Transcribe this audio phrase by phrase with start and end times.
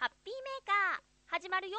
[0.00, 1.76] ハッピーメーカー始まるよ。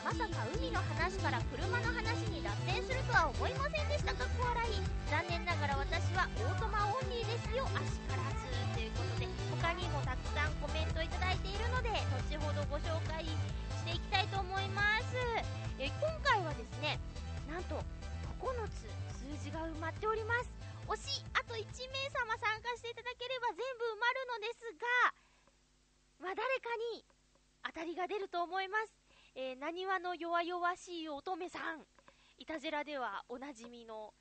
[0.00, 4.16] まさか海の話から車の話に脱線するとは思いませんでした。
[4.16, 4.80] かっこ笑い。
[5.12, 7.68] 残念ながら私はオートマオンリーですよ。
[7.76, 9.28] 足からずということで
[9.60, 13.36] 他にもたくさんコメントいただいているので後ほどご紹介し
[13.84, 15.20] ていきたいと思います。
[15.76, 16.96] え今回はですね
[17.44, 17.76] なんと
[18.40, 18.88] 9つ
[19.20, 20.48] 数字が埋まっております。
[20.88, 24.64] 推しあと1名様参加していただければ全部埋まるのです
[26.24, 27.04] が、まあ、誰かに
[27.68, 29.03] 当たりが出ると思います。
[29.34, 31.82] えー、何話の弱々しい乙女さん。
[32.38, 34.14] いたじらではおなじみの、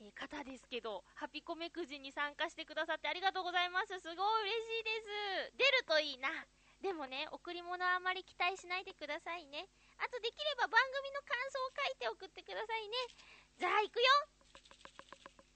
[0.00, 3.98] えー、方ですけど、ハピコメくじに参加してくださってありがとうございます。
[3.98, 4.90] すごい嬉しいで
[5.50, 5.58] す。
[5.58, 6.30] 出るといいな。
[6.82, 9.66] でもね、贈り物はあまり期待しないでくださいね。
[9.98, 12.94] あとできれば番組の感想を書いて送ってくださいね。
[13.58, 14.04] じゃあ行くよ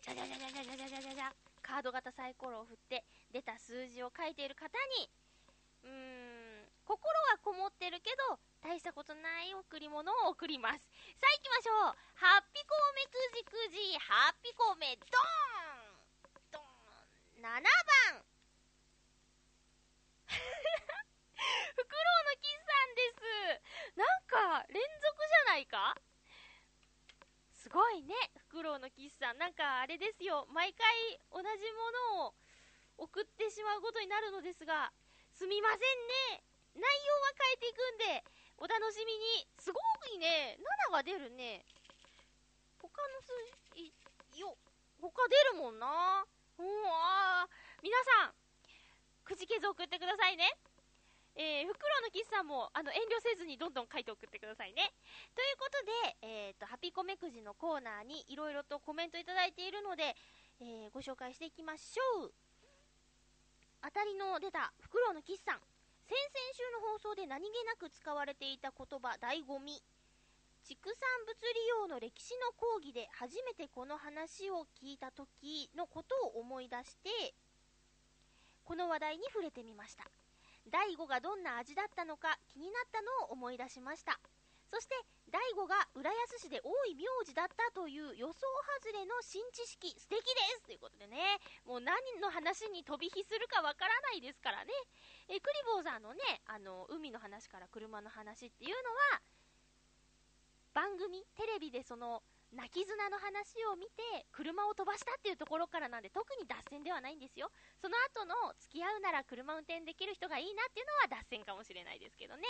[0.02, 1.32] じゃじゃじゃじゃじゃじゃじゃじゃじゃ
[1.62, 5.10] カード型サイコロを振って出た数字を書いている方に、
[5.84, 6.37] うーん、
[6.88, 10.80] 心はこもってるけど、大したことない贈り物を贈ります。
[11.20, 12.00] さあ行きましょう。
[12.16, 15.20] ハッピコーメくじくじ、ハッピコーメ、ドー
[15.84, 16.00] ン
[16.48, 18.24] ドーン !7 番
[20.32, 24.00] フクロウのキスさんです。
[24.00, 25.92] なんか、連続じゃないか？
[27.52, 28.14] すごいね、
[28.48, 29.38] フクロウのキスさん。
[29.38, 30.46] なんか、あれですよ。
[30.48, 31.46] 毎回同じ
[32.16, 32.34] ものを
[32.96, 34.90] 送ってしまうことになるのですが、
[35.34, 35.78] すみません
[36.40, 36.47] ね。
[36.78, 38.24] 内容は変えていくんで、
[38.58, 39.46] お楽しみに。
[39.58, 39.78] すご
[40.14, 40.58] いね。
[40.88, 41.64] 7が出るね。
[42.78, 43.34] 他の数
[43.74, 43.92] 字、
[44.38, 44.56] よ、
[45.00, 46.24] 他出るもんな。
[46.58, 47.48] うん、あ。
[47.82, 48.34] 皆さん、
[49.24, 50.50] くじけず送ってくださいね。
[51.38, 54.90] えー、フクロウのキスさんも、あの、遠慮せずにどんどん書いて送ってくださいね。
[55.36, 60.16] ということで、えっ、ー、と、ハピコメくじのコーナーにいろいろとコメントいただいているので、
[60.60, 62.32] えー、ご紹介していきましょう。
[63.82, 65.60] 当たりの出たフクロウのキスさん。
[66.08, 69.82] 先々週の放送で何気なく使われていた言葉、醍醐味。
[70.64, 70.96] 畜産
[71.26, 77.34] 物利用の歴史の講義で初めてこの話を聞いた時のことを思い出して、
[78.64, 80.04] この話題に触れてみました。
[80.70, 84.18] 第5がどんな味だったのか気になったのを思い出しました。
[84.72, 84.94] そして、
[85.28, 88.32] 大悟が浦安市で多い名字だったという予想
[88.80, 94.72] 外れの新知識、素敵ですということでね、もう何の話に飛び火するかわからないですからね。
[95.28, 99.20] え、クリボーさんのね、あの、海の話から車の話っていうのは、
[100.72, 102.22] 番組、テレビでその、
[102.52, 107.50] 泣き綱の話を見て、車を飛ばしたっていうところからなんで、特に脱線ではないんですよ。
[107.80, 112.44] その後の、付き合うなら車運転できる人がいいなっていうのは脱線かもしれないですけどね。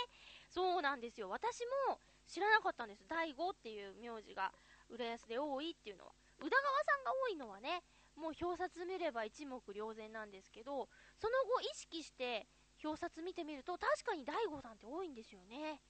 [0.49, 1.27] そうなんですよ。
[1.27, 1.99] 私も
[2.29, 3.03] 知らなかったんです。
[3.07, 4.53] 大悟っていう名字が、
[4.89, 6.13] 浦安で多いっていうのは。
[6.39, 7.83] 宇田川さんが多いのはね、
[8.15, 10.87] もう表札見れば一目瞭然なんですけど、
[11.17, 12.47] その後意識して
[12.83, 15.81] 表札見てみると、確かに大悟さんって多いんですよね。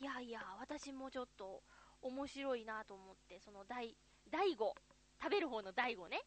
[0.00, 1.62] いやいや、私もちょっと
[2.02, 3.96] 面白いなと思って、その大、
[4.30, 4.74] 大悟、
[5.20, 6.22] 食べる方の大悟ね、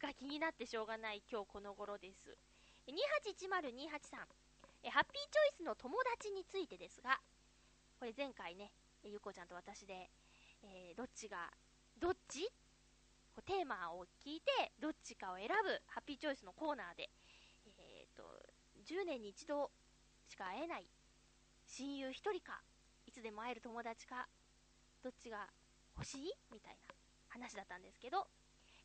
[0.00, 2.36] が気になってしょうがない今日この頃です。
[2.88, 4.26] 281028さん、
[4.90, 7.20] ハッピーチョイスの友達についてですが、
[7.98, 8.72] これ前回ね、
[9.04, 10.10] ゆこちゃんと私で、
[10.62, 11.50] えー、どっちが、
[11.98, 12.48] どっち？
[13.46, 17.10] テーマを聞いて、どっちかを選ぶハッピーチョイスのコーナーで、
[17.78, 18.22] えーと、
[18.84, 19.70] 10年に一度
[20.28, 20.86] しか会えない
[21.66, 22.60] 親友1人か、
[23.06, 24.28] いつでも会える友達か、
[25.02, 25.48] どっちが
[25.96, 26.32] 欲しい？
[26.52, 26.94] みたいな
[27.28, 28.28] 話だったんですけど、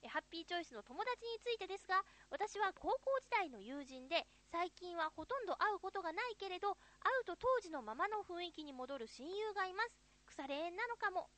[0.01, 9.99] えハッピーチョイスの友達についてですが、私は高校時代の友人で、最近はほとんど会うことがないけれど、会うと当時のままの雰囲気に戻る親友がいます。
[10.25, 11.29] 腐れ縁なのかも。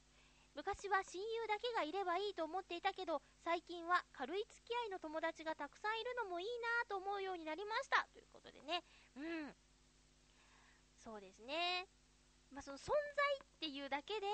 [0.56, 6.48] 昔は親友だけがいればいいと思っていたけど、最近は軽い付き合いの友達がたくさんいるのもいい
[6.82, 8.08] なと思うようになりました。
[8.14, 8.84] ということでね。
[9.16, 9.56] うん。
[10.98, 11.88] そうですね。
[12.52, 12.96] まあ、その存在
[13.42, 14.28] っていうだけで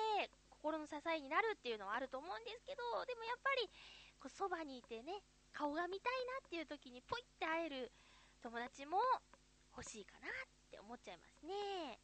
[0.50, 3.70] 心の支えになるっていうのはあると思うんですけど、でもやっぱり
[4.20, 5.22] こうそばにいてね、
[5.54, 7.92] 顔が見たいなっていう時にポイって会える
[8.46, 9.02] 友達も
[9.74, 10.30] 欲しいかなっ
[10.70, 11.98] て思っちゃいますね。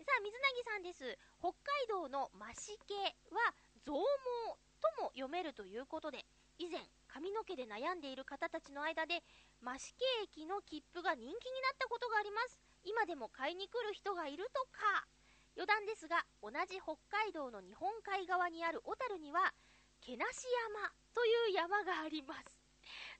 [0.00, 1.04] さあ、水なぎさんです。
[1.44, 2.56] 北海道の増
[2.88, 2.96] 毛
[3.36, 3.52] は
[3.84, 6.24] 増毛とも読めるということで、
[6.56, 9.20] 以前、髪の毛で悩んでいる方たちの間で、
[9.60, 12.56] 増毛駅の切符が人気になったことがあります。
[12.88, 15.04] 今でも買いに来る人がいるとか。
[15.52, 19.52] 余談ですが、同じ北海道の日本海側にある小樽には、
[20.00, 20.48] けなし
[20.80, 22.63] 山という山があります。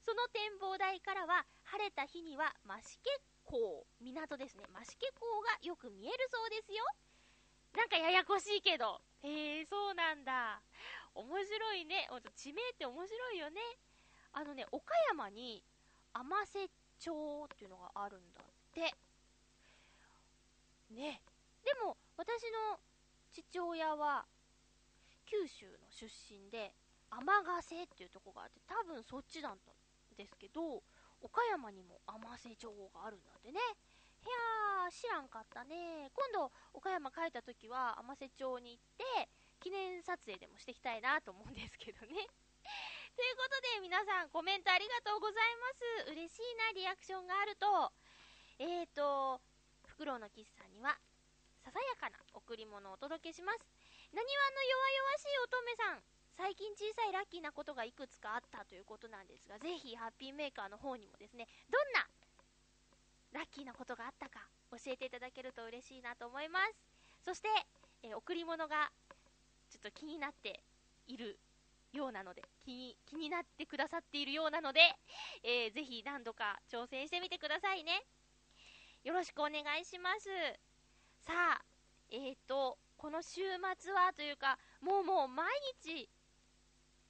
[0.03, 3.09] その展望台からは、晴れた日には増毛
[3.43, 6.83] 港、港ですね、増毛港がよく見えるそうですよ。
[7.75, 9.01] なんかややこしいけど。
[9.21, 10.61] へえ、そうなんだ。
[11.13, 12.07] 面白いね。
[12.35, 13.61] 地名って面白いよね。
[14.33, 15.63] あのね、岡山に
[16.13, 16.69] 天瀬
[16.99, 18.93] 町っていうのがあるんだって。
[20.93, 21.21] ね。
[21.63, 22.79] でも、私の
[23.31, 24.25] 父親は
[25.25, 26.73] 九州の出身で、
[27.09, 29.75] 天ヶ瀬っていうとこがあって、多分そっちだったん
[30.17, 30.83] ですけど、
[31.21, 33.59] 岡山にも天瀬町があるんだってね。
[34.25, 36.09] いやー、知らんかったね。
[36.13, 39.29] 今度、岡山帰った時は、天瀬町に行って、
[39.59, 42.13] 記念撮影でもしていきたいなと思うんですけどね。
[43.15, 46.11] ということで、皆さん、コメントありがとうございます。
[46.11, 47.93] 嬉しいな、リアクションがあると。
[48.57, 49.41] えーと、
[49.85, 50.97] フクロウのキスさんには、
[51.63, 53.59] ささやかな贈り物をお届けします。
[54.13, 56.03] なにわの弱々しい乙女さん、
[56.37, 62.07] 最近小さいラッキーなことがいくつかあったということなんですが、ぜひハッピーメーカーの方にもですね、どんな
[63.31, 66.75] ラッキーなことがあったか教えていただけると嬉しいなと思います。
[67.23, 67.47] そして、
[68.03, 68.91] えー、贈り物が
[69.69, 70.61] ちょっと気になって
[71.07, 71.39] いる
[71.93, 74.79] ようなので、気に、気になってくださっているようなので、
[75.43, 78.03] えー、ぜひ何度か挑戦してみてくださいね。
[79.03, 80.29] よろしくお願いします。
[81.21, 81.61] さあ、
[82.09, 83.41] えっ、ー、と、この週
[83.79, 85.47] 末はというか、もうもう毎
[85.83, 86.09] 日、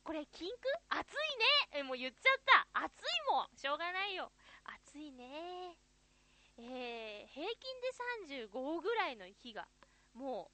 [0.05, 1.15] これ、禁句暑い
[1.73, 4.31] ねえ、もう言っちゃった暑いもんしょうがないよ。
[4.85, 5.75] 暑いね
[6.59, 9.67] えー、平均で35ぐらいの日が、
[10.13, 10.51] も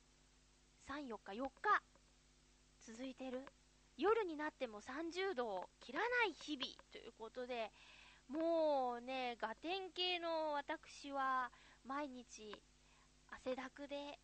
[0.88, 1.84] う、3、4日、4日、
[2.88, 3.46] 続いてる。
[3.98, 7.72] 夜になっても30度を切らない日々ということで、
[8.30, 11.52] もうね、ガテン系の私は、
[11.86, 12.56] 毎日、
[13.30, 14.18] 汗だくで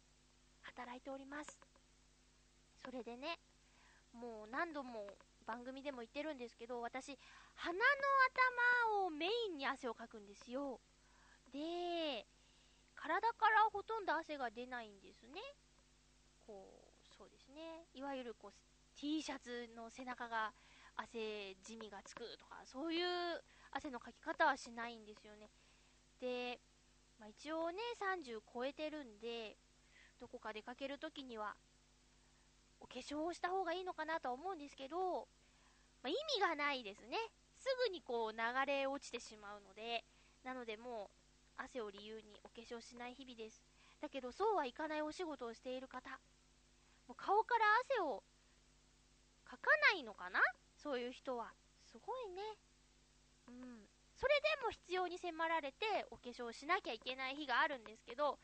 [0.62, 1.59] 働いております。
[2.81, 3.39] それでね、
[4.17, 5.07] もう何度も
[5.45, 7.17] 番組でも言ってるんですけど、私、
[7.55, 7.79] 鼻の
[9.00, 10.79] 頭をメインに汗をかくんですよ。
[11.53, 12.25] で、
[12.95, 15.39] 体からほとんど汗が出ないんですね。
[16.45, 17.86] こう、そうですね。
[17.93, 18.51] いわゆるこう、
[18.95, 20.51] T シャツの背中が
[20.95, 23.07] 汗じみがつくとか、そういう
[23.71, 25.50] 汗のかき方はしないんですよね。
[26.19, 26.59] で、
[27.19, 29.55] まあ、一応ね、30超えてるんで、
[30.19, 31.55] どこか出かけるときには、
[32.79, 35.27] お化粧をした方がいいのかなとは思うんですけど、
[36.03, 37.17] まあ、意味がないですね。
[37.57, 40.03] すぐにこう流れ落ちてしまうので、
[40.43, 41.10] なのでも
[41.57, 43.63] う汗を理由にお化粧しない日々です。
[44.00, 46.10] だけどそうはいかないお仕事をしている方、
[47.07, 47.65] もう顔から
[47.96, 48.24] 汗を
[49.43, 50.39] かかないのかな？
[50.75, 51.51] そういう人は。
[51.91, 52.41] すごいね。
[53.48, 53.88] うん。
[54.19, 58.38] それでも必要に迫られてお化粧しなきゃいけない日があるんですけど、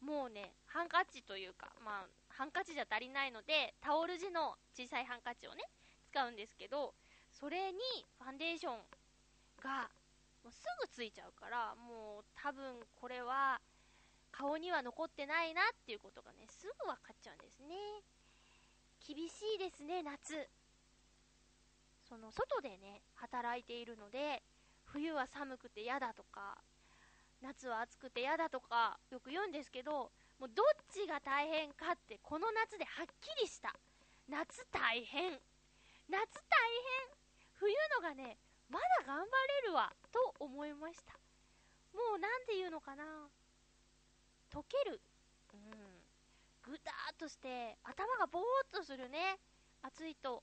[0.00, 2.06] もうね、ハンカチというか、まあ、
[2.40, 5.60] ハンカチじゃ足りないので、タオル地の小さいハンカチをね、
[6.08, 6.94] 使うんですけど、
[7.30, 7.78] それに
[8.16, 8.76] ファンデーション
[9.62, 9.90] が
[10.42, 13.60] もうすぐついちゃうから、もう多分これは
[14.32, 17.76] 顔には残ってないなっていうことがね、すぐ分かっちゃうんですね。
[19.06, 20.48] 厳しいですね、夏。
[22.08, 24.42] その外でね、働いているので、
[24.86, 26.56] 冬は寒くて嫌だとか、
[27.42, 33.76] 夏は暑くて嫌だとか、よく言うんですけど、もうどっちが大変かってこの夏ではっきりした。
[34.26, 35.38] 夏大変。
[36.08, 36.18] 夏
[36.48, 36.56] 大
[37.04, 37.16] 変。
[37.52, 38.38] 冬のがね
[38.70, 39.24] まだ頑張
[39.62, 41.12] れるわと思いました。
[41.92, 43.04] もう何て言うのかな。
[44.50, 45.00] 溶ける。
[45.52, 45.60] うん。
[46.62, 49.38] ぐだーっとして頭がぼーっとするね。
[49.82, 50.42] 暑いと、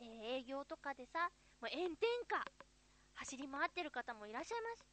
[0.00, 2.42] え、営業とかでさもう炎天下。
[3.14, 4.84] 走り回ってる方もいらっしゃいます、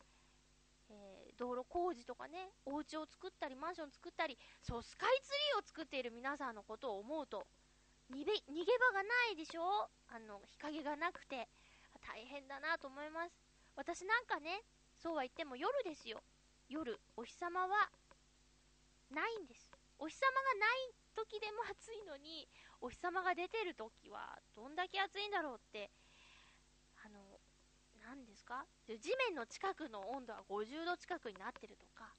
[1.41, 7.47] 道路工事とかね、お家を作ったり、マンション作ったり、そう、スカイツリーを作っている皆さんのことを思うと、
[8.13, 9.89] 逃げ逃げ場がないでしょ？
[10.09, 11.49] あの、日陰がなくて、
[12.05, 13.33] 大変だなと思います。
[13.75, 14.61] 私なんかね、
[15.01, 16.21] そうは言っても夜ですよ。
[16.69, 17.89] 夜、お日様は、
[19.09, 19.67] ないんです。
[19.97, 22.47] お日様がない時でも暑いのに、
[22.81, 25.89] お日様が出てる時は、どんだけ暑いんだろうって、
[28.11, 28.65] 何ですか？
[28.87, 32.11] 地面の近くの温度は50度近くになってるとか、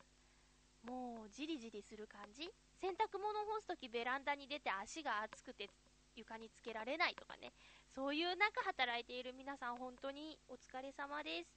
[0.88, 2.48] もうじりじりする感じ
[2.80, 5.68] 洗濯物を干すときベランダに出て足が熱くて
[6.16, 7.52] 床につけられないとかね、
[7.94, 11.50] そういう中働いている皆さん本当にお疲れ様です。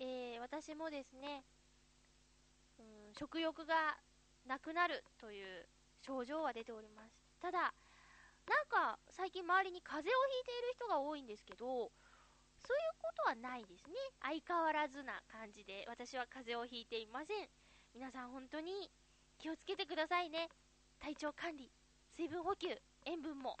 [0.00, 1.44] えー、私もですね、
[2.80, 3.96] うん、食欲が
[4.48, 5.68] なくなるという
[6.02, 7.14] 症状は出ております。
[7.40, 7.70] ただ、なん
[8.66, 11.92] か最近周りに風邪をひいている人が多いんですけど、
[12.66, 13.94] そういうことはないですね。
[14.20, 17.48] 相変わらずな感じで、私は風邪をひいていません。
[17.94, 18.90] 皆さん本当に
[19.38, 20.48] 気をつけてくださいね。
[20.98, 21.70] 体調管理、
[22.16, 22.68] 水分補給、
[23.04, 23.56] 塩分も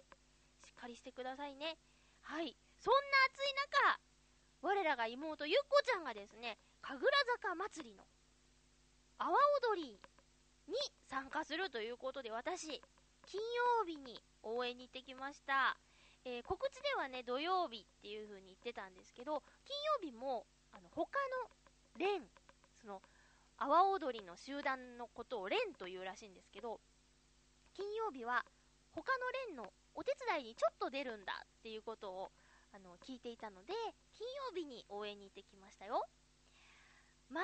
[0.64, 1.76] しっかりしてくださいね。
[2.22, 2.56] はい。
[2.80, 3.54] そんな暑い
[3.92, 4.00] 中、
[4.62, 8.02] 我らが妹ゆっこちゃんがですね、神楽坂祭りの
[9.18, 9.32] 阿波
[9.74, 10.00] 踊り
[10.68, 10.74] に
[11.08, 12.80] 参加するということで、私、
[13.26, 13.40] 金
[13.78, 15.76] 曜日に応援に行ってきました。
[16.24, 21.50] えー、告知ではね、土曜日っていう風に言ってたんですけど、金曜日も、あの、他の
[21.98, 22.22] 連、
[22.80, 23.02] その、
[23.58, 26.80] 阿波踊りの集団のことを連というらしいんですけど、
[27.74, 28.44] 金曜日は、
[28.92, 32.30] 他の連のお手伝いにちょっと出るんだっていうことを、
[32.72, 33.74] あの、聞いていたので、
[34.16, 36.06] 金曜日に応援に行ってきましたよ。
[37.28, 37.40] ま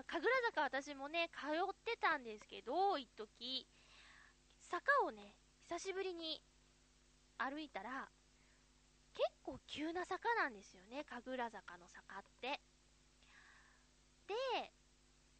[0.00, 3.66] あ、神楽坂私もね、通ってたんですけど、一時
[4.60, 5.34] 坂をね、
[5.68, 6.40] 久しぶりに
[7.38, 8.08] 歩いたら、
[9.14, 12.60] 結構急な坂なんですよね、神楽坂の坂って。
[14.26, 14.34] で、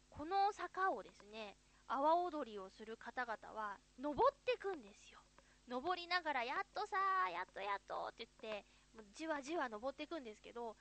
[0.09, 1.55] この坂をですね、
[1.87, 5.19] 阿波踊りをする方々は、登ってくんですよ。
[5.67, 6.97] 登りながら、やっとさ
[7.29, 8.65] やっとやっとって言って、
[8.95, 10.75] もうじわじわ登っていくんですけど、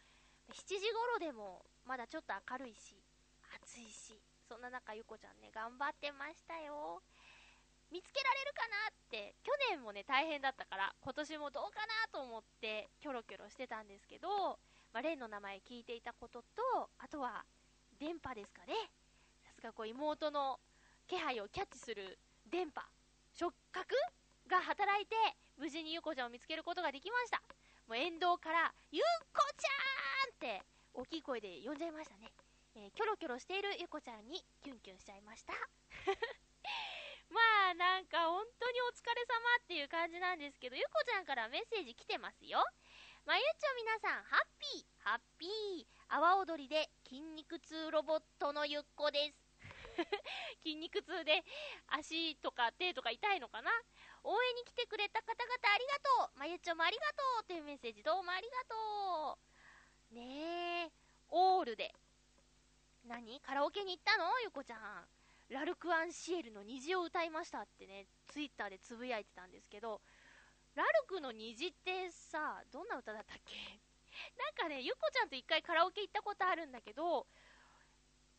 [0.51, 2.97] 7時頃でもまだちょっと明るいし、
[3.63, 7.03] 暑いし、そんな中、ゆこちゃんね、頑張ってましたよ。
[7.91, 14.59] 見つけられるかなって、去年もね、大変だったから、今年もどうかなと思って、キョロキョロしてたんですけど、
[14.93, 17.45] まあ、レンの名前聞いていたことと、あとは、
[17.99, 18.75] 電波ですかね。
[19.45, 20.61] さすがこう、妹の
[21.07, 22.19] 気配をキャッチする
[22.51, 22.83] 電波、
[23.35, 23.95] 触覚
[24.47, 25.17] が働いて、
[25.57, 27.41] 無事にゆうこちゃんを見つけることができました。
[27.89, 29.03] もう沿道から、ゆっ
[29.33, 30.63] こちゃんって、
[30.95, 32.33] 大きい声で呼んじゃいましたね。
[32.75, 35.53] えー、キョロキョロしているゆうこちゃんにキュンキュンしちゃいました。
[37.31, 42.65] まあ、なんか本当にお疲れ様っていう感じなんですけど、ゆこちゃんからメッセージ来てますよ。
[43.27, 45.87] まゆっちょ皆さん、ハッピー、ハッピー。
[46.09, 49.37] 阿波踊りで筋肉痛ロボットのゆっこです。
[50.63, 51.45] 筋肉痛で
[51.89, 53.71] 足とか手とか痛いのかな？
[54.25, 59.39] 応援に来てくれた方々ありがとうまゆっちょもありがとうというメッセージどうもありがと
[60.13, 60.91] うねえ、
[61.29, 61.93] オールで。
[63.05, 63.41] 何？
[63.41, 64.41] カラオケに行ったの？
[64.41, 65.09] ゆこちゃん。
[65.49, 70.01] ラルク・アンシエルの虹を歌いましたってね、ツイッターでつぶやいてたんですけど、
[70.75, 73.55] ラルクの虹ってさ、どんな歌だったっけ？
[74.37, 77.27] なんかね、ゆこちゃんと一回カラオケ行ったことあるんだけど、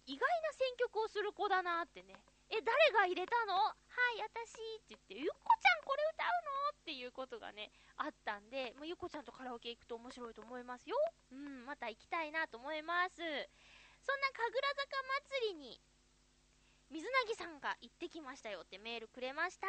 [0.06, 2.16] 意外な選曲をする子だなってね。
[2.50, 3.76] え、誰が入れたのは
[4.18, 6.60] い、私って言って、ゆっこちゃんこれ歌うの？
[6.70, 10.96] っていうことがね、あったんで、もうゆっこちゃんとカラオケ行くと面白いと思いますよ。
[11.32, 13.18] うん、また行きたいなと思います。
[13.18, 13.26] そん
[14.22, 15.82] な神楽坂祭りに
[16.90, 19.68] 水なぎさんが行ってきましたよってメールくれました。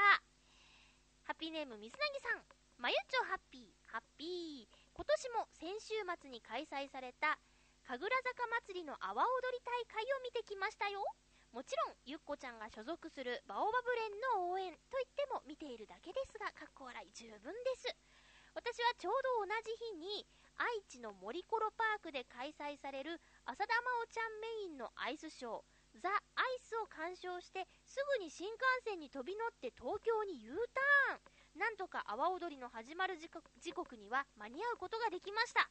[1.28, 2.40] ハッピーネーム水なぎさん。
[2.80, 4.68] まゆちょハッピー、ハッピー。
[4.96, 7.36] 今年も先週末に開催された
[7.84, 11.04] 神楽坂祭りの阿波踊り大会を見てきましたよ。
[11.52, 17.92] もちろん、ゆっこちゃんが所属するバオバブ連の応援といっても見ているだけですが、かっこ笑い十分です。
[18.56, 20.24] 私はちょうど同じ日に
[20.56, 30.54] 愛知の森コロパークで開催される浅田真央ちゃんメインのアイスショーザ・アイスを鑑賞してすぐに新幹線に飛び乗って東京に U
[31.08, 31.20] ターン。
[31.58, 35.68] なんとか阿波踊りの始まる時刻には間に合うことができました。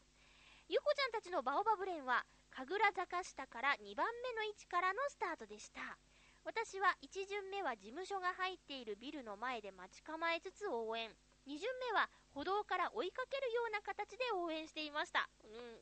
[0.68, 5.98] ゆこちゃんたちのバオバブレンは神楽坂下から2番目の位置からのスタートでした。
[6.46, 11.10] 私私は1巡目は事務所が入っているビルの前で待ち構えつつ応援。
[11.48, 15.82] 2巡目は歩道から追いかけるような形で応援していました、うん、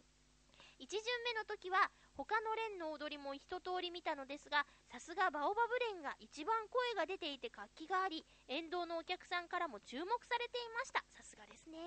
[0.77, 11.01] 1巡目の時は他の連の踊りも一通り見たのですがさすがバオバブ連が一番声が出ていて活気があり沿道のお客さんからも注目されていました。
[11.17, 11.77] さすがですね。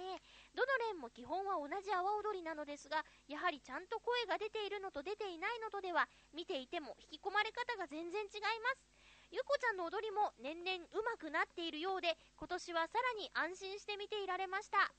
[0.54, 8.82] どの連も基本は同じ阿波踊りなのですがやはりちゃんと声が出ているのと出ていないのとでは見ていても引き込まれ方が全然違います。
[9.30, 14.90] ゆこちゃんの踊りも年々上手くなっているようで今年はさらに安心して見ていられました。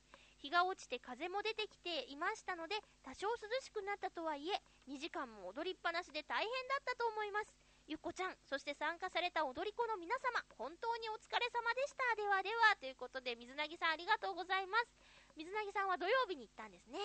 [0.42, 4.58] 日が落ちて風も出てきていましたので多少涼しくなったとはいえ
[4.90, 7.54] 2時間も踊りっぱなしで大変だったと思います。
[7.88, 12.16] ゆっこちゃんそして参加された踊り子の皆様本当にお疲れ様でした。
[12.16, 14.90] ではではということで水なぎさんありがとうございます。
[15.38, 16.98] 水なぎさんは土曜日に行ったんですね。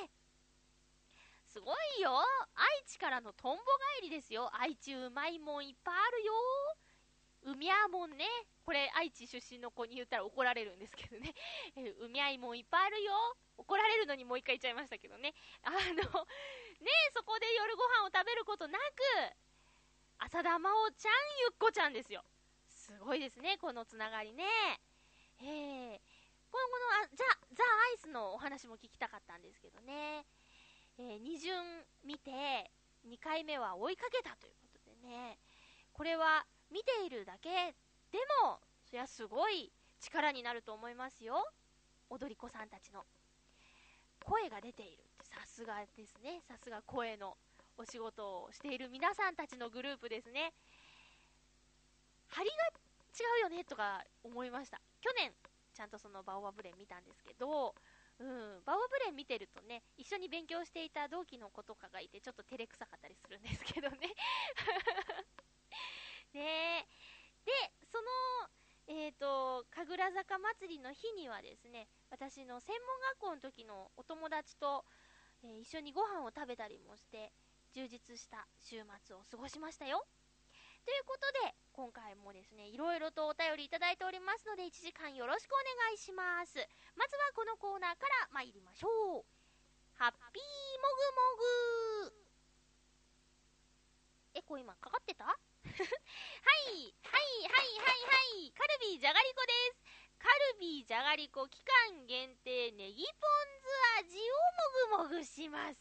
[1.47, 2.21] すごいよ。
[2.55, 3.63] 愛知からのとんぼ
[4.01, 4.51] 帰りですよ。
[4.53, 6.33] 愛知うまいもんいっぱいあるよ。
[7.47, 8.27] 海やもんね。
[8.65, 11.33] これ、愛知出身の子に言ったら怒られるんですけどね。
[11.79, 13.37] え海あいもんいっぱいあるよ。
[13.57, 15.33] 怒られるのにもう一回言っちゃいましたけどね。
[15.63, 15.81] あの、ね
[17.15, 19.37] そこで夜ご飯を食べることなく、
[20.19, 22.25] 浅田真央ちゃん、ゆっこちゃんですよ。
[22.67, 24.45] すごいですね、このつながりね。
[25.39, 26.01] えー、
[26.51, 30.27] 今後のあザ・ザ・アイスのお話も聞きたかったんですけどね。
[30.99, 32.73] えー、2巡見て、
[33.07, 35.39] 2回目は追いかけたということでね。
[35.93, 37.75] これは見ているだけ
[38.13, 41.47] でも、そりゃすごい力になると思いますよ。
[42.11, 43.05] 踊り子さんたちの。
[44.27, 46.43] 声が出ているってさすがですね。
[46.49, 47.37] さすが声の
[47.79, 50.53] お仕事をしている皆さんたちのグループですね。
[52.29, 52.57] 張りが
[53.15, 54.81] 違うよねとか思いました。
[55.01, 55.33] 去年、
[55.75, 57.75] ちゃんとそのバオバブレン見たんですけど、
[58.19, 63.97] うん、バオブレン見てるとね、一緒に勉強していた同期の子とかがいて、ちょっと照れくさかったりするんですけどね。
[66.37, 66.85] ね
[67.49, 67.53] で、
[67.89, 68.05] その、
[68.89, 74.85] えっ、ー、と、神楽坂祭りの日にはですね、私の専門学校の時のお友達と、
[75.43, 77.33] えー、一緒にご飯を食べたりもして、
[77.73, 80.05] 充実した週末を過ごしましたよ。
[80.87, 86.63] ということで、今回もですね、いろいろとお便りいただいておりますので、1時間よろしくお願いします。
[86.95, 88.89] まずはこのコーナーから参りましょ
[89.21, 89.25] う。
[89.99, 90.43] ハッピー
[90.79, 90.89] も
[92.05, 92.27] ぐもぐ
[94.35, 95.37] え、これ今かかってた？
[95.77, 99.85] はい、はい、はい、はい、はい、カルビーじゃがりこです。
[100.19, 101.63] カルビーじゃがりこ期
[101.93, 105.77] 間限定ネギポン酢味をもぐもぐします。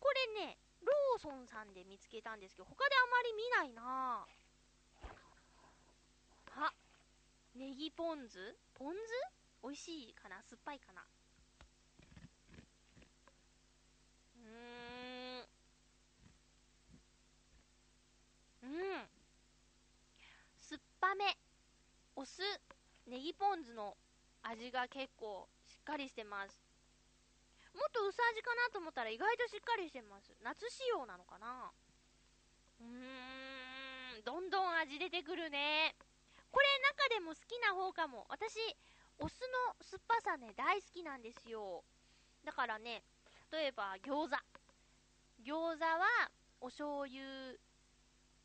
[0.00, 4.26] これね、ローソンさんで見つけたんですけど、他であまり見ないな。
[6.56, 6.72] あ、
[7.54, 8.56] ネギポン酢？
[8.74, 8.98] ポン酢？
[9.62, 10.42] 美味しいかな？
[10.42, 11.02] 酸っぱいかな
[14.36, 15.46] うーん。
[18.62, 18.70] うん。
[20.58, 21.36] 酸っぱめ。
[22.14, 22.42] お酢
[23.06, 23.96] ネギポン酢の
[24.42, 26.60] 味が結構しっかりしてます。
[27.74, 30.32] もっと薄味かなと思ったら意外としっかりしてます。
[30.42, 31.72] 夏仕様なのかな。
[32.80, 35.96] うーんどんどん味出てくるね。
[36.50, 36.66] これ
[36.98, 38.26] 中でも好きな方かも。
[38.28, 38.58] 私
[39.18, 41.82] お酢の酸っぱさね大好きなんですよ。
[42.44, 43.02] だからね
[43.50, 44.36] 例えば餃子。
[45.42, 47.56] 餃子はお醤油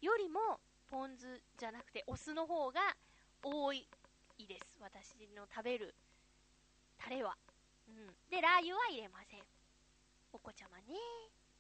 [0.01, 2.81] よりもポン酢じゃなくてお酢の方が
[3.43, 3.88] 多い
[4.47, 4.77] です。
[4.79, 5.95] 私の食べる
[6.97, 7.36] タレは、
[7.88, 9.41] うん、でラー油は入れません。
[10.31, 10.83] お子ちゃまね。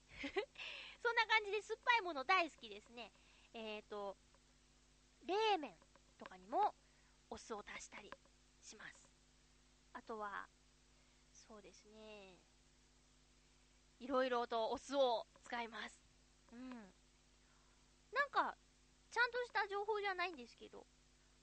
[1.01, 3.11] そんな感じで酸っぱいもの大好きですね。
[3.53, 4.17] えっ、ー、と
[5.25, 5.73] 冷麺
[6.17, 6.73] とかにも
[7.29, 8.11] お酢を足したり
[8.61, 8.95] します。
[9.93, 10.47] あとは
[11.33, 12.37] そうですね。
[13.99, 15.99] いろいろとお酢を使います。
[16.51, 16.93] うん。
[18.11, 18.55] なんか、
[19.11, 20.85] ちゃんとした情報じゃないんですけど、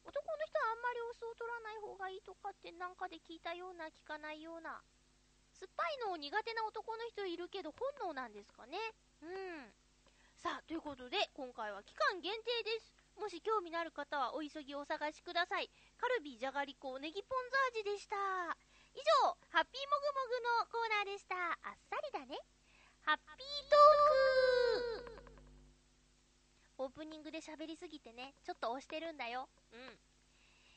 [0.04, 4.82] 男の人はあんまりお酢を取らない方がいいとかってなんかで聞いたような、聞かないような。
[5.54, 8.76] 酸っぱいの苦手な男の人いるけど本能なんですかね。
[9.22, 9.72] うん。
[10.36, 12.92] さあ、ということで、今回は期間限定です。
[13.16, 15.70] もし興味のある方はお急ぎお探しください。
[15.96, 18.16] カルビーじゃがりこネギポン酢味でした。
[18.94, 21.34] 以上、ハッピーもぐもぐのコーナーでした。
[21.34, 22.38] あっさりだね。
[23.02, 24.63] ハッピートーク
[26.78, 29.48] オープニングで喋りすぎてね、ちょっと押してるんだよ。
[29.72, 29.98] うん。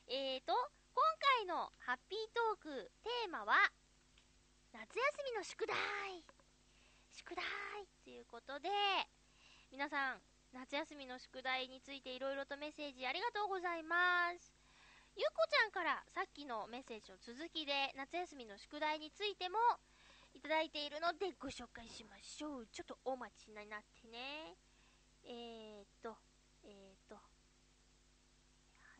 [0.06, 0.54] えーと、
[0.94, 1.02] 今
[1.38, 3.54] 回のハッピートークテーマは、
[4.72, 5.74] 夏休みの宿題
[7.10, 7.44] 宿題
[8.04, 8.68] ということで、
[9.72, 10.22] 皆さん、
[10.54, 14.54] 夏休みの宿題についていろいろとメッセージありがとうございます。
[15.18, 19.58] ゆっこちゃんからさっきのメッセージの続きで夏休みの宿題についても
[20.32, 22.66] いただいているのでご紹介しましょう。
[22.70, 23.66] ちょっとお待ちになっ
[24.00, 24.54] てね。
[25.26, 26.16] えー、っと、
[26.64, 27.16] えー、っと、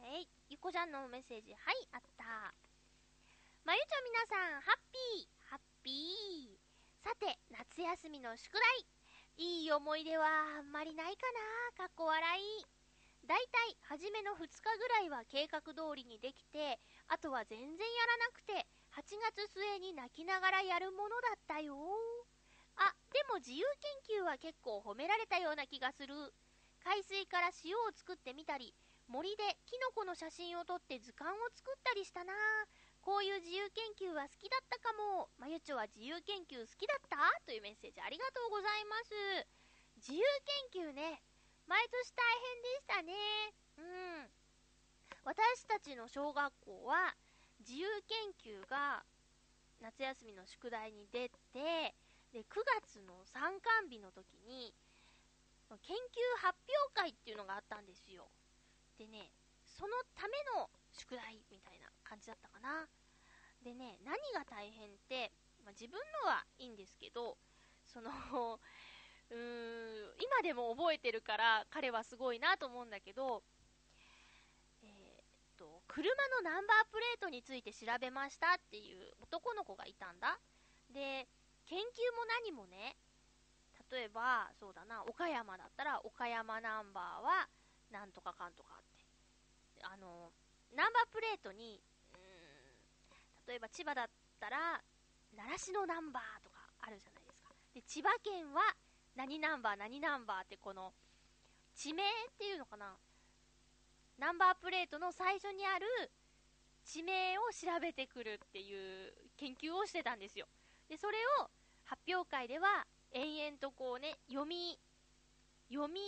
[0.09, 2.25] えい、ゆこちゃんのメッセージ、はい、あった。
[3.61, 7.05] まゆちょ皆さん、ハッピー、ハッピー。
[7.05, 8.89] さて、夏休みの宿題。
[9.37, 10.25] いい思い出は
[10.57, 11.29] あんまりないか
[11.77, 12.65] な、かっこ笑い。
[13.29, 16.81] だいたい初めの2日ぐらいは計画通りにできて、
[17.13, 17.77] あとは全然や
[18.09, 18.65] らなくて、
[18.97, 21.77] 8月末に泣きながらやるものだったよ。
[22.81, 23.61] あ、でも自由
[24.09, 26.33] 研究は結構褒められたような気がする。
[26.83, 28.73] 海水から塩を作ってみたり、
[29.09, 32.33] 森でキノコの写真を撮って図鑑を作ったりしたな
[33.01, 35.31] こういう自由研究は好きだったかも。
[35.39, 37.17] まゆちょは自由研究好きだった？
[37.47, 39.15] というメッセージありがとうございます。
[39.97, 40.21] 自由
[40.73, 41.23] 研究ね。
[41.67, 43.13] 毎年大変でしたね。
[43.79, 43.83] う
[44.25, 44.31] ん。
[45.25, 47.17] 私たちの小学校は
[47.61, 49.05] 自由研究が
[49.81, 51.95] 夏休みの宿題に出て、
[52.33, 52.45] で、9
[52.85, 54.75] 月の参観日の時に、
[55.71, 56.59] 研究発
[56.93, 58.29] 表会っていうのがあったんですよ。
[58.99, 59.31] でね、
[59.63, 62.89] そのための宿題みたいな感じだったかな。
[63.63, 65.31] でね、何が大変って、
[65.65, 67.39] まあ、自分のはいいんですけど、
[67.87, 68.11] その
[69.31, 73.43] うーん、今でも覚えてるから彼はすごいなと思うんだけど、
[74.83, 80.41] えー、っと、車のナンバープレートについて調べましたっていう男の子がいたんだ。
[80.91, 81.29] で、
[81.67, 81.83] 研究
[82.17, 82.97] も何もね、
[83.91, 87.49] 例えば、そうだな、岡山だったら、岡山ナンバーは、
[87.91, 88.83] なんとかかんとかっ
[89.79, 89.85] て。
[89.85, 90.33] あの、
[90.75, 91.81] ナンバープレートに、
[92.15, 94.07] うん、例えば千葉だっ
[94.41, 94.83] たら、
[95.37, 97.51] 習志野ナンバーとかあるじゃないですか。
[97.75, 98.75] で、千葉県は、
[99.17, 100.93] 何ナンバー、何ナンバーってこの、
[101.75, 102.97] 地名っていうのかな。
[104.19, 105.87] ナンバープレートの最初にある
[106.85, 110.49] 地名を調べてくるっていう研究をしてたんですよ。
[110.89, 111.51] で、それを
[111.85, 114.79] 発表会では延々とこうね、読み、
[115.71, 116.01] 読み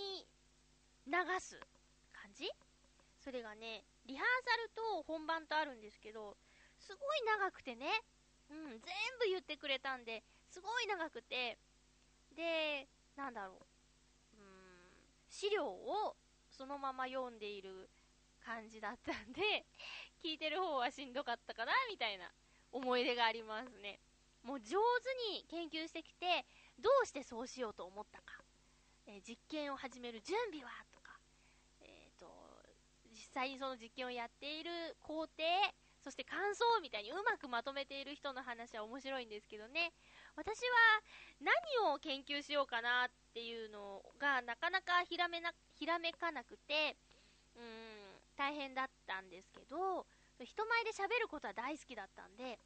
[1.06, 1.60] 流す
[2.30, 2.48] 感じ？
[3.18, 6.36] それがね、リハーサルと本番とあるんですけど、
[6.78, 7.86] すごい長くてね、
[8.50, 8.80] うん、全
[9.18, 11.58] 部言ってくれたんで、すごい長くて、
[12.34, 13.56] で、なんだろう、
[14.38, 14.46] うん、
[15.28, 16.16] 資料を
[16.50, 17.90] そのまま読んでいる
[18.44, 19.66] 感じだったんで、
[20.22, 22.30] 聞いてる方はしんどかったかな、みたいな
[22.72, 23.98] 思い出がありますね。
[24.42, 26.46] もう上手に研究してきて、
[26.78, 28.42] どうしてそうしようと思ったか、
[29.06, 30.70] え、実験を始める準備は、
[33.32, 35.30] 際にその実験をやっている工程、
[36.02, 39.92] そして感想みたいにうまくまとめている人の話は面白いんですけどね、
[40.36, 41.02] 私は
[41.40, 46.96] 何を研究しようかなっていうのがなかなかひらめなひらめかなくて、
[47.56, 47.62] うん、
[48.36, 50.06] 大変だったんですけど、
[50.42, 52.58] 人前で喋ることは大好きだったんで、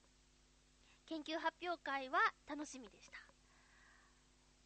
[1.07, 3.19] 研究発表会は楽しみでした。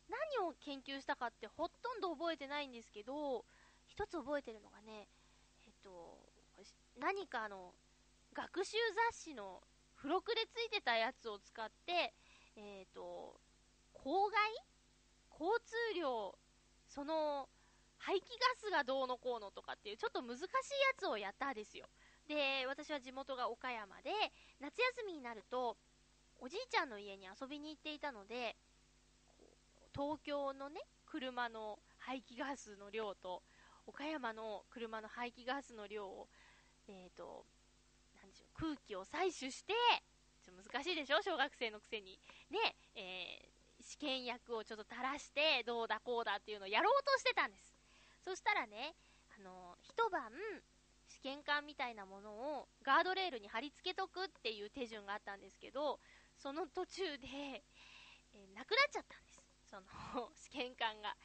[0.08, 3.44] 何を研究したかってほとんど覚えてないんですけど、
[3.86, 5.08] 一つ覚えてるのがね、
[5.82, 6.18] と、
[6.98, 7.74] 何かあの、
[8.34, 8.76] 学習
[9.10, 9.62] 雑誌の
[9.96, 12.14] 付録でついてたやつを使って、
[12.56, 13.40] えっと、
[13.92, 14.38] 公害？
[15.30, 16.36] 交通量、
[16.88, 17.48] その、
[17.98, 20.48] 排気ガスがどうのこうのとかっていう、ちょっと難しいや
[20.98, 21.86] つをやったんですよ。
[22.26, 24.10] で、私は地元が岡山で、
[24.60, 25.76] 夏休みになると、
[26.40, 28.56] おじいちゃんの家に遊びに行っていたので、
[29.94, 33.42] 東京のね、車の排気ガスの量と、
[33.88, 36.28] 岡山の車の排気ガスの量を、
[36.88, 37.46] え、ー、と、
[38.20, 39.72] なんでしょう、空気を採取して、
[40.44, 42.20] ちょっと難しいでしょ小学生のくせに。
[42.52, 42.58] で、
[42.94, 47.74] えー、試験薬をちょっと垂らして、どうだこうだっていうのをやろうとしてたんです。
[48.22, 48.94] そしたらね、
[49.40, 50.32] あの、一晩、
[51.08, 55.98] 試験管みたいなものをガードレールに貼り付けとくっていう手順があったんですけど、
[56.36, 57.64] その途中で、
[58.34, 59.42] えー、なくなっちゃったんです。
[59.64, 61.16] その 試験管が。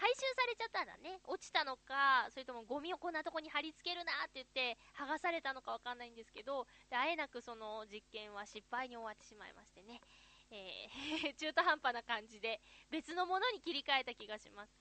[0.00, 1.20] 回収されちゃったんだね。
[1.28, 10.00] 落ちたのか、それともゴミをこんなとこに貼り付けるなって言って、剥がされたのかわかんないんですけど、で、あえなくその実験は失敗に終わってしまいましてね。
[10.50, 12.60] えー 中途半端な感じで
[12.90, 14.72] 別のものに切り替えた気がします。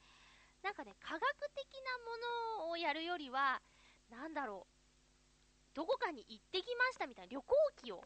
[0.64, 1.22] なんかね、科学
[1.54, 3.62] 的なものをやるよりは、
[4.10, 8.04] なんだろう、どこかに行ってきましたみたいな旅行記を、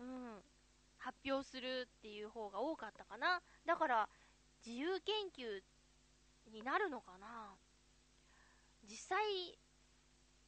[0.00, 0.42] うん、
[0.98, 3.42] 発表するっていう方が多かったかな。
[3.66, 4.08] だから、
[4.64, 5.62] 自由研究
[6.52, 7.54] になるのかな？
[8.88, 9.18] 実際、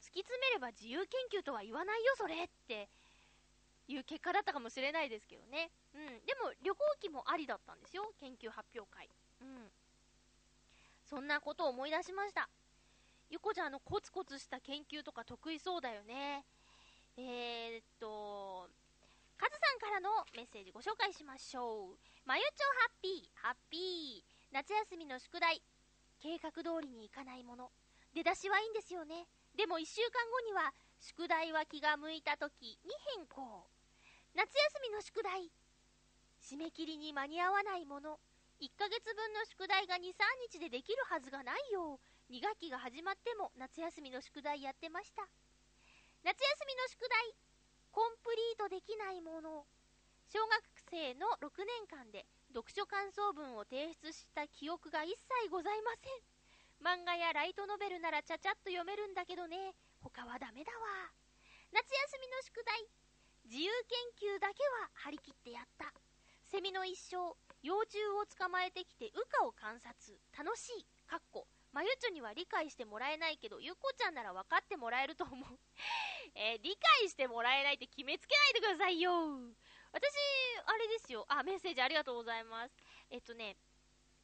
[0.00, 2.88] 突き詰めれば自由研究とは言わないよ、それって
[3.88, 5.70] いう結果だったかもしれないですけどね。
[5.94, 6.06] うん。
[6.24, 9.08] でも、旅行記もありだったんですよ、研究発表会。
[9.40, 9.70] うん。
[11.04, 12.48] そんなことを思い出しました。
[13.30, 16.44] ゆこちゃんのコツコツした研究とか得意そうだよね。
[17.16, 18.68] えー、っと、
[19.36, 21.96] カズさんからのメッセージご紹介しましょう。
[22.24, 22.48] まゆちょ
[22.80, 24.38] ハッピー、ハッピー。
[24.52, 25.60] 夏休みの宿題。
[26.18, 27.70] 計画通りにいかないもの。
[28.14, 29.26] 出だしはいいんですよね。
[29.56, 33.66] でも1週間後には宿題は気が向いた時に変更。
[34.34, 35.50] 夏休みの宿題。
[36.42, 38.18] 締め切りに間に合わないもの。
[38.60, 42.00] 1ヶ月分の宿題が2、3日でできるはずがないよ。
[42.30, 45.22] 2学期が始まっても夏休みの宿題やってました。
[46.24, 47.34] 夏休みの宿題。
[47.90, 49.66] コンプリートできないもの。
[50.28, 52.26] 小学生の6年間で
[52.58, 56.18] 読書感想文を提出した記憶が一切ございません。
[56.82, 59.78] 漫画やライトノベルならちゃちゃっと読めるんだけどね。
[60.02, 61.14] 他はダメだわ。
[61.70, 62.82] 夏休みの宿題。
[63.46, 63.70] 自由
[64.18, 65.94] 研究だけは張り切ってやった。
[66.50, 70.18] セミの一生、幼虫を捕まえてきて羽化を観察。
[70.34, 70.86] 楽しい。
[71.06, 71.46] かっこ。
[71.70, 75.58] まゆちょには理解してもらえないけど、ゆっこちゃんなら分かってもらえると思う。
[76.34, 79.54] えー、理解してもらえないって決めつけないでくださいよ。
[79.92, 80.12] 私、
[80.66, 81.24] あれですよ。
[81.28, 82.74] あ、メッセージありがとうございます。
[83.10, 83.56] えっとね、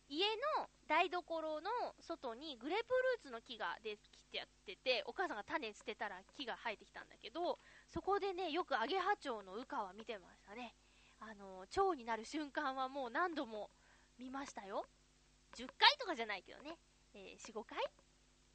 [0.09, 0.25] 家
[0.59, 10.75] の台所の外にグレープフルーツの木ができてやってて、お母さんが種捨てたら木が生えてきたんだけど、そこでね、よくアゲハチョウの羽化は見てましたね。
[11.21, 13.71] あの、蝶になる瞬間はもう何度も
[14.19, 14.85] 見ましたよ。
[15.57, 16.77] 10回とかじゃないけどね。
[17.15, 17.79] えー、4、5回？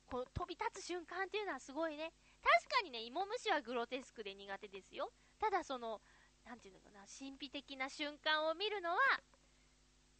[0.09, 2.11] こう飛び立つ瞬間っていうのはすごいね。
[2.41, 5.11] 確かにね、芋虫はグロテスクで苦手ですよ。
[5.39, 6.01] ただその、
[6.49, 8.97] なんていうのかな、神秘的な瞬間を見るのは、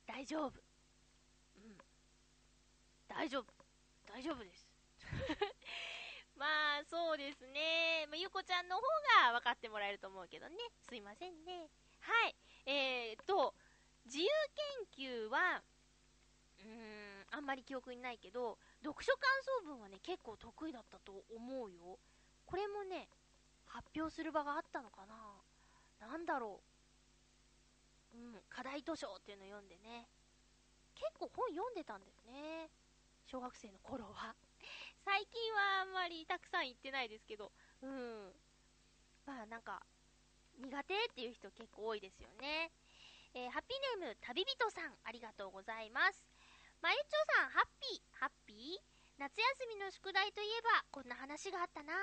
[0.05, 0.53] 大丈夫。
[1.57, 1.75] うん。
[3.07, 3.45] 大丈夫。
[4.05, 4.69] 大丈夫です。
[6.37, 8.05] まあ、そうですね。
[8.09, 8.81] まあ、ゆこちゃんの方
[9.25, 10.55] が分かってもらえると思うけどね。
[10.87, 11.67] すいませんね。
[11.99, 12.35] はい。
[12.67, 13.55] えー、と、
[14.05, 14.27] 自由
[14.93, 15.63] 研究は、
[16.59, 21.97] うーん、あんまり記憶にないけど、読書感想文はね、結構得意だったと思うよ。
[22.45, 23.09] これもね、
[23.65, 25.15] 発表する場があったのかな
[25.99, 26.61] なんだろ
[28.13, 28.17] う。
[28.17, 30.09] うん、課題図書っていうのを読んでね。
[30.95, 32.69] 結構本読んでたんだよね。
[33.25, 34.35] 小学生の頃は。
[35.05, 38.33] 最近はあんまりたくさん行ってないですけど、うん。
[39.25, 39.85] まあなんか、
[40.57, 42.71] 苦手っていう人結構多いですよね。
[43.33, 46.25] えー、ハッピーネーム、旅人さん、ありがとうございます。
[46.81, 51.93] まゆちょさん、ハッピー、ハッピー夏休みの宿題といえば、こんな話があったな。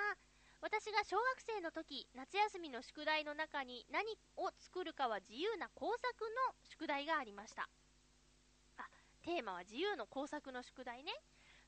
[0.60, 4.04] 私が小学生の時、夏休みの宿題の中に何
[4.36, 6.04] を作るかは自由な工作
[6.48, 7.68] の宿題がありました。
[8.78, 8.88] あ、
[9.22, 11.12] テーマは自由の工作の宿題ね。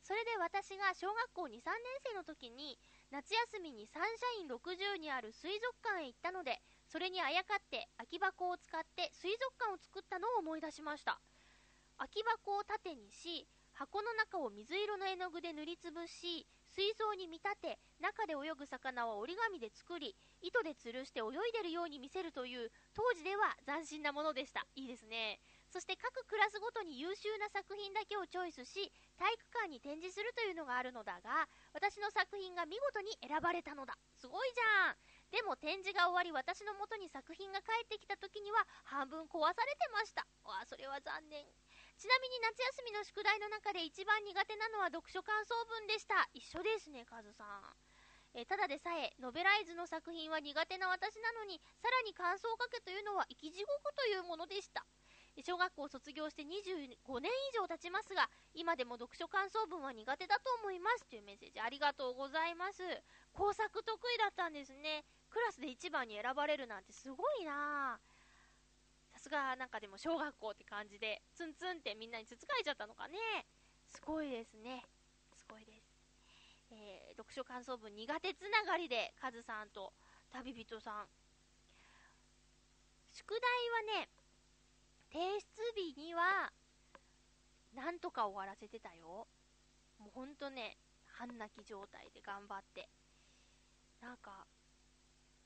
[0.03, 2.79] それで私が小学校2、3年生の時に、
[3.11, 11.20] 夏休みにサンシャイン60にある水族館へ行ったので、それにあやかって空き箱を使って水族館を作ったのを思い出しました。
[11.98, 24.66] 空き箱を縦にし、箱の中を水色の絵の具で塗りつぶし、水槽に見立て、中で泳ぐ魚は折り紙で作り、糸で吊るして泳いでるように見せるという、当時では斬新なものでした。
[24.74, 25.40] いいですね。
[25.68, 33.96] そして各クラスごとに優秀な作品だけをチョイスし、体育館に展示するというのがあるのだが、私の作品が見事に選ばれたのだ。
[34.16, 34.96] すごいじゃん。
[35.31, 40.26] でも展示が終わり私の元に作品が返ってきた時には半分壊されてました。
[40.44, 41.44] わあ、それは残念。
[41.98, 46.30] ちなみに夏休みの宿題の中で一番苦手なのは読書感想文でした。
[46.30, 47.74] 一緒ですね、カズさん。
[48.38, 54.87] えただでさえ、ノベライズの作品は苦手な私なのに、さらに感想を書けというのは生き地獄というものでした。
[55.42, 61.06] 小学校を卒業して25年以上経ちますが、今でも読書感想文は苦手だと思います。
[61.11, 62.82] というメッセージありがとうございます。
[63.32, 65.02] 工作得意だったんですね。
[65.30, 68.17] クラスで1番に選ばれるなんてすごいなぁ。
[69.28, 73.18] すがなんかでも小学校って感じで、ツンツンってみんなにつつかれちゃったのかね。
[73.84, 74.82] すごいですね。
[75.36, 75.84] すごいです。
[76.70, 79.92] えー、読書感想文苦手つながりで、カズさんと
[80.32, 81.06] 旅人さん。
[83.12, 83.40] 宿題
[83.92, 84.08] はね、
[85.12, 85.44] 提出
[85.76, 86.52] 日には、
[87.74, 89.28] なんとか終わらせてたよ。
[89.98, 92.88] もうほんとね、半泣き状態で頑張って。
[94.00, 94.46] なんか、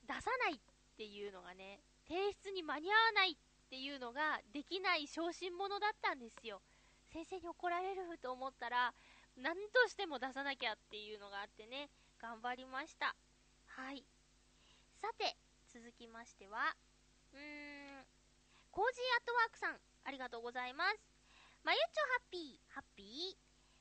[0.07, 0.59] 出さないっ
[0.95, 3.35] ていうのがね、提出に間に合わないっ
[3.73, 6.61] っていうのができない小心者だったんですよ。
[7.09, 8.93] 先生に怒られると思ったら、
[9.35, 11.89] 何としても出さなきゃっていうのがあってね、
[12.21, 13.15] 頑張りました。
[13.65, 14.05] はい。
[15.01, 15.33] さて、
[15.73, 16.77] 続きましては、
[17.33, 18.05] うーん、
[18.69, 21.01] コージーアットワークさん、ありがとうございます。
[21.63, 23.37] まゆっちょハッピー、ハッピー。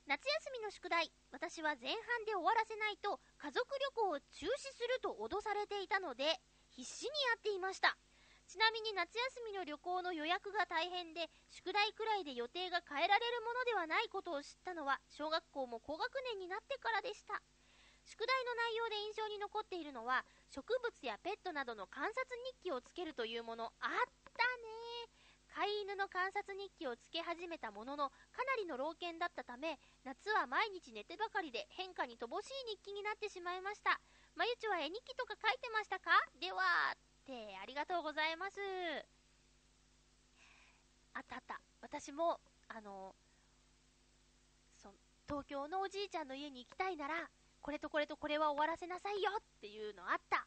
[0.08, 7.98] 夏休みの宿題、私は前半で終わらせないと家族旅行を中止すると脅されていたので、必死にやっていました。
[8.52, 17.40] ちなみに夏休みの旅行の予約が大変で、宿題くらいで予定が変えられるものではないことを知ったのは、小学校も高学年になってからでした。
[18.04, 20.20] 宿題の内容で印象に残っているのは、
[20.52, 23.90] 植物やペットなどの観察日記をつけるというもの、あっ
[24.36, 25.08] たね
[25.56, 33.98] 飼い犬の観察日記をつけ始めたものの、かなりの老犬だったため、夏は毎日寝てばかりで変化に乏しい日記になってしまいました。
[34.36, 36.10] まゆちは絵日記とか書いてましたか？
[36.38, 36.60] では、
[37.22, 38.58] てありがとうございます。
[41.14, 41.60] あったあった。
[41.80, 43.14] 私も、あの、
[44.76, 44.92] そ
[45.28, 47.28] 東京のおじいちゃんの家に行きたいなら、
[47.60, 50.46] これとこれとこれは終わらせなさいよっていうのあった。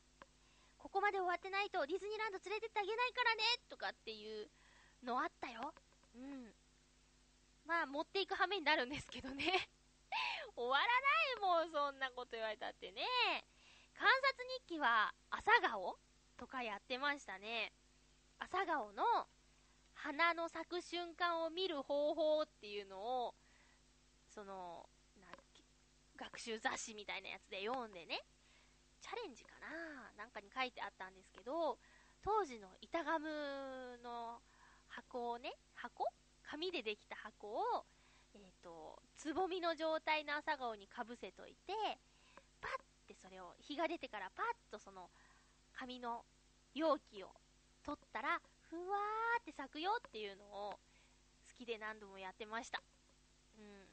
[0.77, 4.47] ここまで終わってないとディズニーランド連れてってあげないからねとかっていう
[5.03, 5.73] のあったよ。
[6.15, 6.53] うん。
[7.65, 9.43] まあ、持っていく羽目になるんですけどね
[10.55, 13.01] 終わらないもん、そんなこと言われたってね。
[13.95, 15.97] 観察日記は朝顔？
[16.37, 17.71] とかやってましたね。
[18.39, 19.03] 朝顔の
[19.93, 23.33] 花の咲く瞬間を見る方法っていうのを、
[24.27, 24.85] その、
[25.19, 25.27] な
[26.17, 28.21] 学習雑誌みたいなやつで読んでね、
[29.01, 31.77] チャレンジかななんかに書いてあったんですけど、
[32.23, 33.27] 当時の板ガム
[34.03, 34.41] の
[34.87, 36.05] 箱をね、箱？
[36.43, 37.85] 紙でできた箱を、
[38.35, 41.73] えっ、ー、と、つぼみの状態の朝顔にかぶせといて、
[42.61, 45.09] パッてそれを、日が出てからパッとその
[45.77, 46.23] 紙の
[46.73, 47.29] 容器を
[47.83, 50.77] 取ったら、ふわーって咲くよっていうのを好
[51.57, 52.81] きで何度もやってました。
[53.57, 53.87] うん。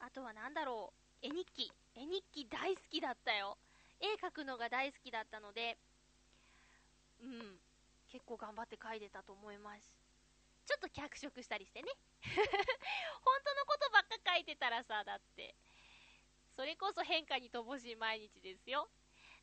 [0.00, 1.26] あとは何だろう。
[1.26, 1.72] 絵日記。
[1.94, 3.56] 絵日記大好きだったよ。
[4.00, 5.78] 絵描くのが大好きだったので、
[7.22, 7.58] うん。
[8.08, 9.90] 結構頑張って描いてたと思います。
[10.66, 11.88] ちょっと脚色したりしてね。
[12.26, 12.34] 本
[13.44, 15.54] 当のことばっか書いてたらさ、だって。
[16.56, 18.88] それこそ変化に乏しい毎日ですよ。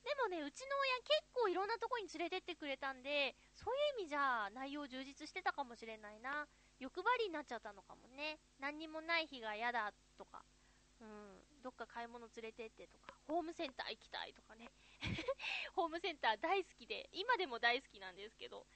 [0.03, 6.47] でもね、うちの親結構いろんなとこに連れてってくれたんで、そういう意味じゃ内容充実してたかもしれないな。
[6.79, 8.39] 欲張りになっちゃったのかもね。
[8.59, 10.43] 何にもない日が嫌だとか、
[10.99, 14.69] うん、どっか買い物連れてってとか、ホームセンター行きたいとかね。
[15.75, 18.67] ホームセンター大好きで、今でも大好きなんですけど、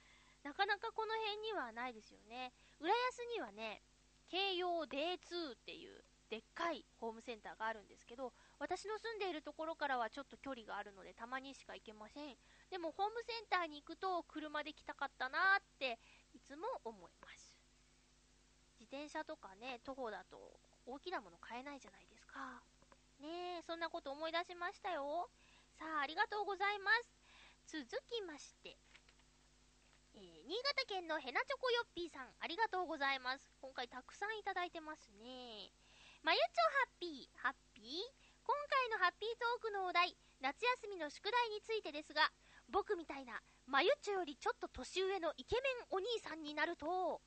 [0.42, 2.52] なかなかこの辺にはないですよね。
[2.80, 3.82] 浦安にはね、
[4.28, 12.34] 京葉 D2 っていうでっかいホームセンターがあるんですけど、私の住んでいるところからはちょっと距離があるのでたまにしか行けません。
[12.70, 15.98] でもホームセンターに行くと車で来たかったなーって
[16.34, 17.54] いつも思います。
[18.78, 20.38] 自転車とかね、徒歩だと
[20.86, 22.62] 大きなもの買えないじゃないですか。
[23.20, 25.28] ねえ、そんなこと思い出しましたよ。
[25.78, 26.90] さあ、ありがとうございま
[27.66, 27.82] す。
[27.82, 28.78] 続きまして、
[30.14, 33.50] えー、新潟県のヘナチョコヨッピーさん、ありがとうございます。
[33.60, 35.70] 今回たくさんいただいてますね。
[36.22, 42.26] まゆちょハッピー、ハッピー今回のハッピートークのお題、夏休みの宿題についてですが、
[42.68, 47.22] 僕みたいな、まゆっちょよりちょっと年上のイケメンお兄さんになると、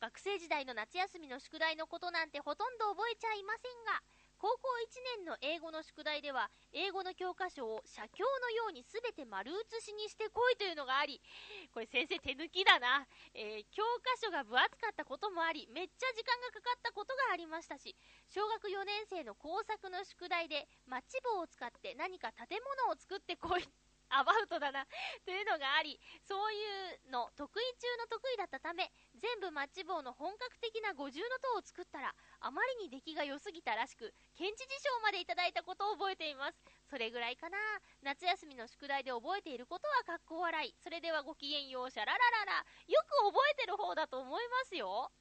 [0.00, 4.02] 学生時代の夏休みの宿題のことなんてほとんど覚えちゃいませんが、
[4.42, 11.22] 高校1年の英語の宿題では、英語の教科書を写経のように全て丸写しにしてこいというのがあり、
[11.70, 13.06] これ先生手抜きだな。
[13.38, 17.94] えー、教科書が分厚かったこともあり、めっちゃ時間がかかったことがありましたし、
[18.34, 23.62] 小学4年生の工作の宿題で、マッチ棒を使って何か建物を作ってこい
[24.10, 24.90] アバウトだな
[25.24, 26.58] というのがあり、そうい
[27.06, 28.90] うの得意中の得意だったため、
[29.22, 32.10] 全部マッチ棒の本格的な五重塔を作ったら、
[32.42, 36.58] あまりに出来が良すぎたらしく、県知事賞までいただいたことを覚えています。
[36.90, 37.56] それぐらいかな。
[38.02, 40.74] 夏休みの宿題で覚えていることはかっこ笑い。
[40.82, 42.66] それではごきげんよう、しゃらららら。
[42.90, 45.12] よく覚えてる方だと思いますよ。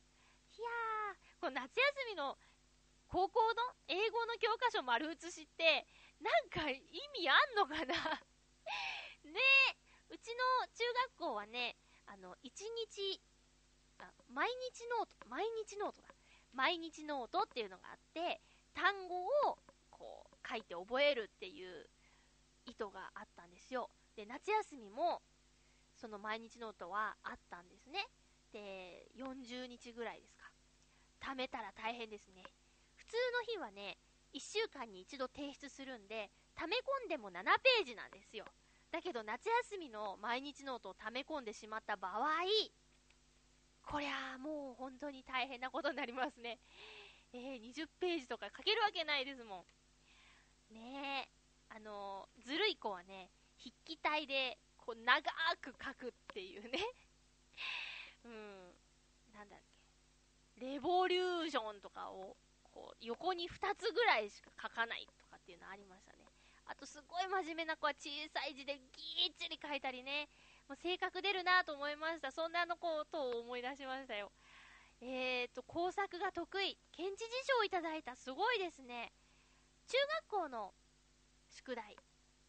[0.57, 2.39] いやー、この夏休みの
[3.05, 5.85] 高校の英語の教科書丸写しって、
[6.19, 6.81] なんか意
[7.21, 7.93] 味あんのかな
[9.29, 9.41] ね
[10.09, 12.49] うちの中学校はね、あの、1
[12.89, 13.21] 日、
[14.33, 16.07] 毎日ノート、毎日ノートだ。
[16.53, 18.41] 毎日ノートっていうのがあって、
[18.73, 19.57] 単語を
[19.89, 21.87] こう書いて覚えるっていう
[22.65, 23.89] 意図があったんですよ。
[24.15, 25.21] で、夏休みも
[25.95, 28.07] その毎日ノートはあったんですね。
[28.51, 30.51] で、40日ぐらいですか。
[31.21, 32.43] 貯めたら大変ですね。
[32.95, 33.15] 普通
[33.47, 33.97] の日はね、
[34.33, 38.45] 1週間に1度提出するんで、溜め込んでも7ページなんですよ。
[38.91, 42.43] だけど夏休みの毎日ノートを溜め込んでしまった場合、
[43.91, 46.59] こりゃあもう本当に大変なことになりますね。
[47.33, 49.65] えー、20ページとか書けるわけないですも
[50.71, 50.73] ん。
[50.73, 51.27] ね、
[51.67, 53.27] あのー、ずるい子はね、
[53.59, 55.19] 筆記体でこう長
[55.59, 56.79] く書くっていうね。
[58.23, 58.71] うん、
[59.35, 59.59] なんだっ
[60.55, 60.65] け。
[60.65, 66.19] レボリューションとかをこう横に2つぐらいしか書かないとかっていうのありましたね。
[66.63, 70.29] あとすごい真面目な子は小さい字でぎっちり書いたりね、
[70.71, 72.31] もう性格出るなと思いました。
[72.31, 74.31] そんなのことを思い出しましたよ。
[75.01, 76.77] えーと、工作が得意。
[76.95, 78.15] 県知事賞をいただいた。
[78.15, 79.11] すごいですね。
[79.85, 79.97] 中
[80.31, 80.71] 学校の
[81.49, 81.97] 宿題、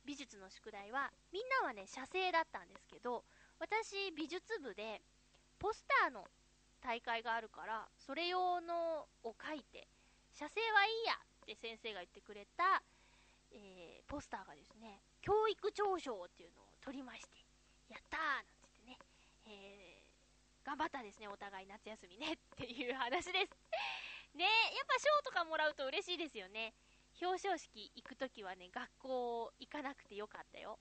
[0.04, 3.24] 美術の宿題は、みんなはね、写生だったんですけど、
[3.58, 5.02] 私、美術部で、
[5.58, 6.24] ポスターの
[6.80, 9.88] 大会があるから、それ用のを書いて、
[10.30, 12.84] 写生はいいやって先生が言ってくれた、
[13.50, 17.51] えー、ポスターがですね、教育長賞っていうのを取りまして、
[17.92, 18.96] やったーなんつってね、
[19.44, 23.52] えー、頑張ったですね、お互い夏休みねっていう話です。
[24.32, 26.72] ねやっぱ賞とかもらうと嬉しいですよね。
[27.20, 30.78] 表彰式行くときはね、学校行かなくてよかったよ。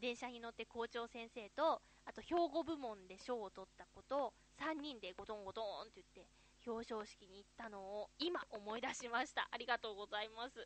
[0.00, 6.26] 電車に乗って校長先生と、あと兵庫部門で賞を取った子と、3人でゴトンゴトンって言って、
[6.66, 9.46] 表彰式に行ったのを今思い出しました。
[9.50, 10.56] ありがとうございます。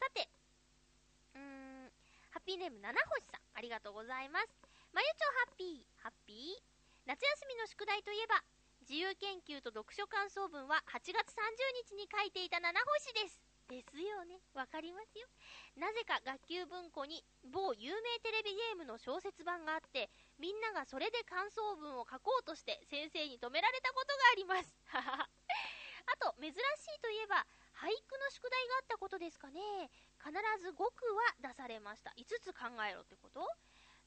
[0.00, 0.28] さて、
[1.34, 1.90] うーん、
[2.30, 4.71] ハッピーネーム七星さん、ありがとうございます。
[4.92, 6.60] まゆちょハッピー、ハッピー。
[7.08, 8.44] 夏休みの宿題といえば、
[8.84, 11.40] 自由研究と読書感想文は8月30
[11.88, 13.40] 日に書いていた七星です。
[13.72, 14.36] ですよね。
[14.52, 15.24] わかりますよ。
[15.80, 24.68] なぜか学級文庫に某有名テレビゲームの小説版があって、みんながそれで感想文を書こうとして先生に止められたことがあります。
[24.92, 25.24] あ
[26.20, 27.46] と、珍しいといえば、
[27.80, 29.88] 俳句の宿題があったことですかね。
[30.20, 30.28] 必
[30.60, 30.84] ず5句
[31.16, 32.12] は出されました。
[32.20, 33.40] 5つ考えろってこと？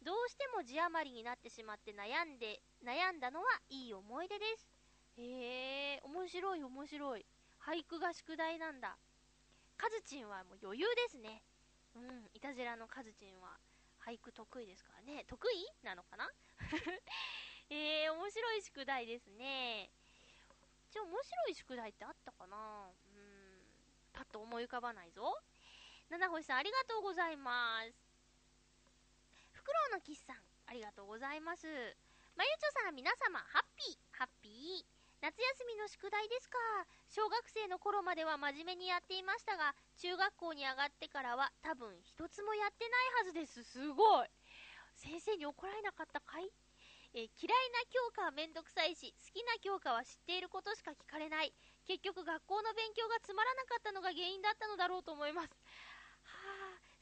[0.05, 4.69] どうしても字余りになってしまって悩んで、悩んだのはいい思い出です。
[5.17, 7.25] へえ、面白い面白い。
[7.65, 8.97] 俳句が宿題なんだ。
[9.75, 11.41] カズチンはもう余裕ですね。
[11.95, 13.57] うん、いたじらのカズチンは
[14.05, 15.25] 俳句得意ですからね。
[15.25, 15.65] 得意？
[15.81, 16.29] なのかな？
[17.71, 19.89] えー、面白い宿題ですね。
[20.91, 22.91] じゃあ面白い宿題ってあったかな？
[23.09, 23.65] うん、
[24.13, 25.41] パッと思い浮かばないぞ。
[26.09, 28.04] 七星さん、ありがとうございます。
[29.65, 30.37] クロウのキスさん、
[30.69, 31.65] ありがとうございます。
[32.37, 34.85] まゆちょさん、皆様、ハッピー、ハッピー。
[35.25, 36.59] 夏休みの宿題ですか。
[37.09, 43.65] 小学生の頃までは真面目にやっていましたが、中学校に上がってからは多分一つもやってないはずです。
[43.65, 44.29] すごい。
[44.93, 46.45] 先生に怒られなかったかい？
[47.17, 51.51] え嫌いな教科はめんどくさいし、好きな教科は知っていることしか聞かれない。
[51.89, 55.49] 結局学校の勉強がつまらなかったのが原因だったのだろうと思います。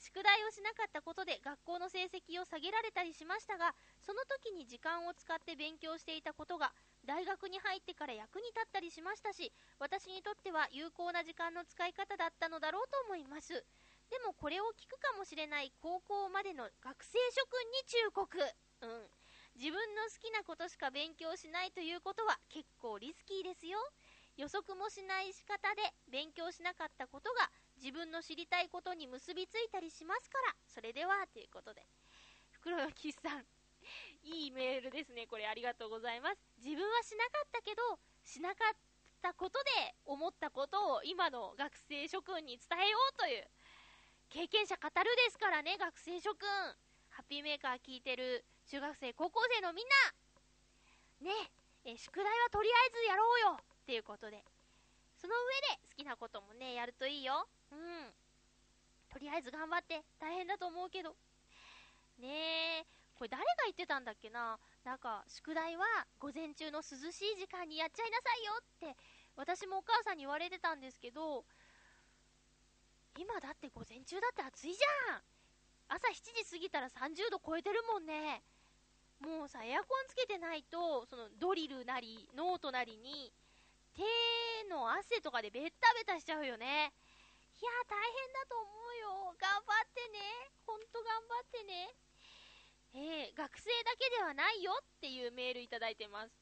[0.03, 3.71] 宿題をしなかったことで学校の成績を下げられたりしましたが、
[4.03, 6.75] その時に時間を使って勉強していたことが
[7.07, 13.63] 大学に入ってから役に立ったりしましたし、私にとっては有効な時間の使い方だったのだろうと思います。
[14.11, 18.27] でもこれを聞くかもしれない高校までの学生諸君に忠告。
[18.83, 19.07] うん。
[19.55, 23.79] 自分の好きなことしか勉強しないということは結構リスキーですよ。
[24.35, 25.81] 予測もしない仕方で
[26.11, 27.51] 勉強しなかったことが
[27.83, 31.83] 自分の知りたいことに結びついたりしますから、それではということで。
[32.51, 33.43] 袋のキスさん、
[34.23, 35.27] いいメールですね。
[35.27, 36.39] これありがとうございます。
[36.63, 38.77] 自分はしなかったけど、しなかっ
[39.21, 43.51] たことで思ったことを今の学生諸君に伝えようという、
[44.29, 46.47] 経験者語るですからね、学生諸君。
[47.09, 49.87] ハッピーメーカー聞いてる中学生、高校生のみん
[51.19, 51.51] なね、
[51.83, 54.45] え宿題はとりあえずやろうよっていうことで。
[55.23, 57.47] その上で好きなこともね、やるといいよ。
[57.73, 58.13] うん。
[59.11, 60.03] とりあえず頑張って。
[60.19, 61.15] 大変だと思うけど。
[62.19, 64.59] ねえ、これ誰が言ってたんだっけな？
[64.83, 65.85] なんか、宿題は
[66.19, 68.95] 午前中の涼しい時間にやっちゃいなさいよって、
[69.35, 71.45] 私もお母さんに言われてたんですけど、
[73.17, 75.21] 今だって午前中だって暑いじゃん
[75.87, 78.41] 朝7時過ぎたら30度超えてるもんね。
[79.19, 83.31] もうさ、エアコンつけてないと、そのドリルなり、ノートなりに、
[83.93, 84.03] 手
[84.69, 86.91] の汗とかでベッタベタしちゃうよね。
[87.63, 89.35] いや大変だと思うよ。
[89.39, 90.19] 頑張ってね。
[90.67, 91.95] ほんと頑張ってね。
[92.91, 96.35] えー、学生だけではないよっていうメールいただいてます。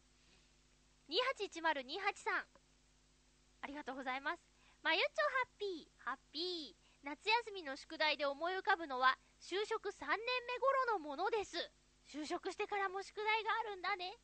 [1.13, 2.49] 281028さん。
[3.61, 4.41] ありがとうございます。
[4.81, 7.05] まゆちょハッピー、ハッピー。
[7.05, 10.57] 夏休みの宿題で思い浮かぶのは、就職3年目
[10.89, 11.53] 頃のものです。
[12.09, 14.17] 就職してからも宿題があるんだね。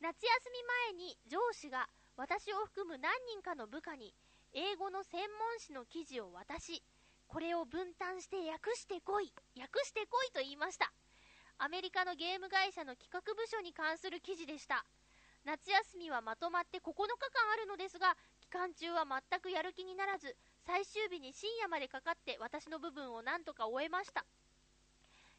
[0.00, 4.12] 夏休み前に上司が私を含む何人かの部下に
[4.54, 6.82] 英語の専門誌の記事を渡し、
[7.26, 10.92] これを分担して訳してこい、訳してこいと言いました。
[11.58, 14.84] アメリカのゲーム会社の企画部署に関する記事でした
[15.44, 20.36] 夏休みはまとまって9日間あるのですが期間中は全くやる気にならず
[20.66, 24.24] 最終日に深夜までかかって私の部分を何とか終えました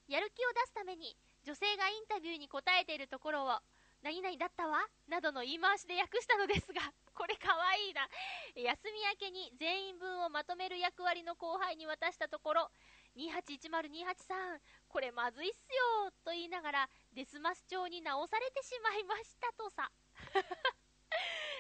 [0.08, 3.60] やる気を出すために女性がインタビューに答えているところを
[4.06, 8.08] 何々だったわなどの言い回しで訳したのですが これかわいいな。
[8.54, 12.72] 休み明けに全員分をまとめる役割の後輩に渡したところ
[13.16, 15.58] 281028さんこれまずいっす
[16.06, 19.92] よと言いながらデスマス帳に直されてしまいましたとさ。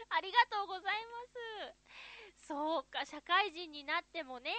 [0.09, 2.47] ありがとうございます。
[2.47, 4.53] そうか社会人になってもね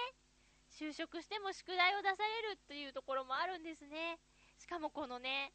[0.71, 4.19] 就職しても宿題を出されるというところもあるんですね。
[4.57, 5.53] しかもこのね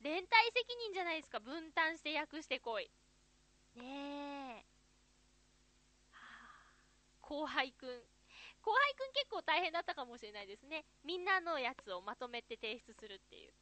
[0.00, 1.40] 連帯責任じゃないですか。
[1.40, 2.90] 分担して訳してこい。
[3.76, 4.64] ねえ、
[7.20, 7.88] 後輩くん。
[8.62, 10.84] 後輩くん結構大変だったかもしれないですね。
[11.04, 13.52] みんなのやつをまとめて提出するっていう。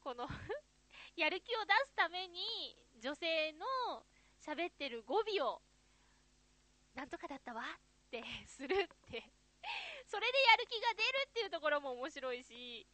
[0.00, 0.28] この
[1.16, 4.06] やる気を出すために、女性の
[4.40, 5.62] 喋ってる語尾を、
[6.94, 7.62] なんとかだったわ。
[7.62, 9.24] ってするって。
[10.06, 12.86] それでやる気が出るっていうところも面白いし、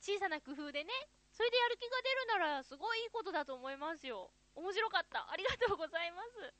[0.00, 0.92] 小さな工夫でね、
[1.38, 4.34] それでやる気が出るならすごいいいことだと思いますよ。
[4.58, 5.30] 面白かった。
[5.30, 6.50] ありがとうございます。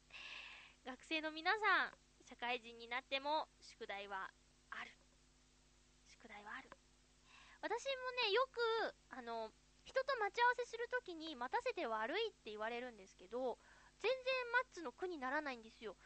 [0.87, 4.31] 学生の皆さん、社会人になっても宿題は
[4.71, 4.95] ある。
[6.07, 6.71] 宿題はある。
[7.59, 9.51] 私もね、よく、あの、
[9.83, 13.59] 人と待ち合わせするときに待たせて悪いって言われるんですけど、
[13.99, 15.97] 全然マッツの苦にならないんですよ。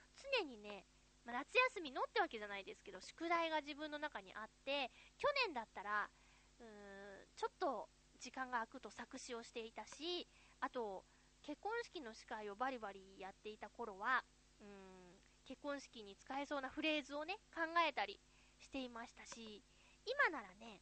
[0.41, 0.87] 常にね、
[1.29, 4.89] まあ、夏休みのってわけじゃないですけど、宿題が自分の中にあって、
[5.21, 6.09] 去年だったら、
[6.59, 7.91] うーん、ちょっと
[8.23, 10.29] 時間が空くと作詞をしていたし、
[10.61, 11.03] あと、
[11.43, 14.23] 結婚式の司会をバリバリやっていた頃は、
[14.61, 18.21] うん、結婚式に使えそうなフレーズをね、考えたり
[18.61, 19.61] していましたし、
[20.07, 20.79] 今ならね、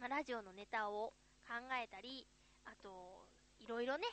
[0.00, 1.12] ま、ラジオのネタを
[1.46, 2.26] 考えたり、
[2.64, 3.24] あと、
[3.60, 4.04] いろいろね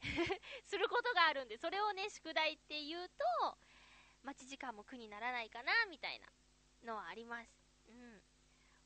[0.66, 3.58] することがあるんで、それをね、宿題って言うと、
[4.24, 6.26] 待ち時間も苦にならないかな、みたいな
[6.84, 7.59] のはあります。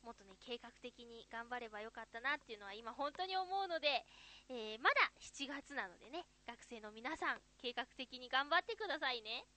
[0.05, 4.05] もっとね、計画的に頑張ればよかったなっていうのは今本当に思うので、
[4.53, 9.49] えー、まだ7月なのでね、学生の皆さん、計画的に頑張ってくださいね。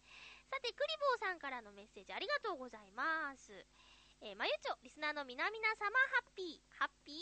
[0.49, 3.53] さて、クリボーさんからのメッセージありがとうございます。
[4.24, 7.16] えー、まゆちょ、リスナーの皆々様、ハッピー、ハッピー？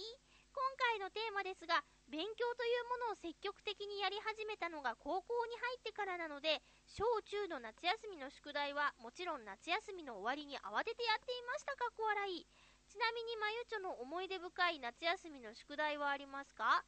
[0.57, 0.64] 今
[0.97, 12.47] 回のテーマですが、勉強というものを積極的にやり始めたのが高校に入ってからなので、小中の夏休みの宿題はもちろん夏休みの終わりに慌ててやっていましたかっこ笑い。
[12.89, 16.84] ちなみにまゆちょの思い出深い夏休みの宿題はありますか？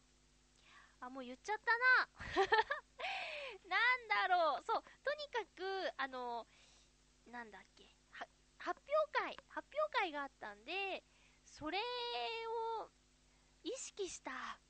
[1.01, 2.47] あ、もう言っちゃったな。
[3.69, 4.63] なんだろう。
[4.65, 6.47] そう、とにかく、あの、
[7.27, 7.85] なんだっけ、
[8.59, 8.81] 発
[9.13, 11.05] 表会、発表会があったんで、
[11.45, 12.91] それを
[13.63, 14.61] 意識した、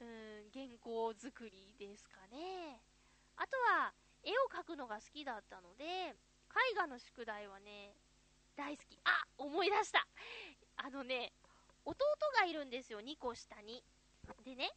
[0.00, 2.80] うん、原稿作りですかね。
[3.36, 6.14] あとは、絵を描くのが好きだったので、絵
[6.76, 7.96] 画の宿題はね、
[8.56, 8.98] 大好き。
[9.04, 10.06] あ思い出した
[10.76, 11.32] あのね、
[11.84, 11.94] 弟
[12.40, 13.82] がいるんですよ、2個下に。
[14.44, 14.70] でね、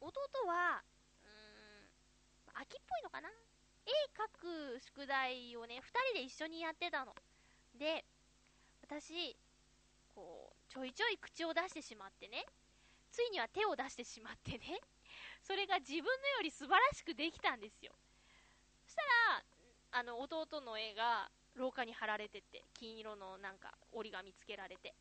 [0.00, 0.12] 弟
[0.46, 0.82] は、
[1.22, 3.28] うーん、秋っぽいのかな？
[3.84, 5.80] 絵描く宿題をね、2
[6.14, 7.14] 人で一緒にやってたの。
[7.74, 8.04] で、
[8.82, 9.36] 私、
[10.14, 12.44] こう、ちょいちょい口を出してしまってね、
[13.10, 14.80] ついには手を出してしまってね、
[15.42, 17.92] それが自分のより素晴らしくできたんですよ。
[18.86, 19.44] そしたら、
[19.98, 24.94] あの、弟の絵が廊下に貼られてて、金色のなんか折り紙つけられて、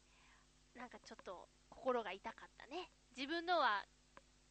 [0.76, 2.92] なんかちょっと心が痛かったね。
[3.16, 3.86] 自分のは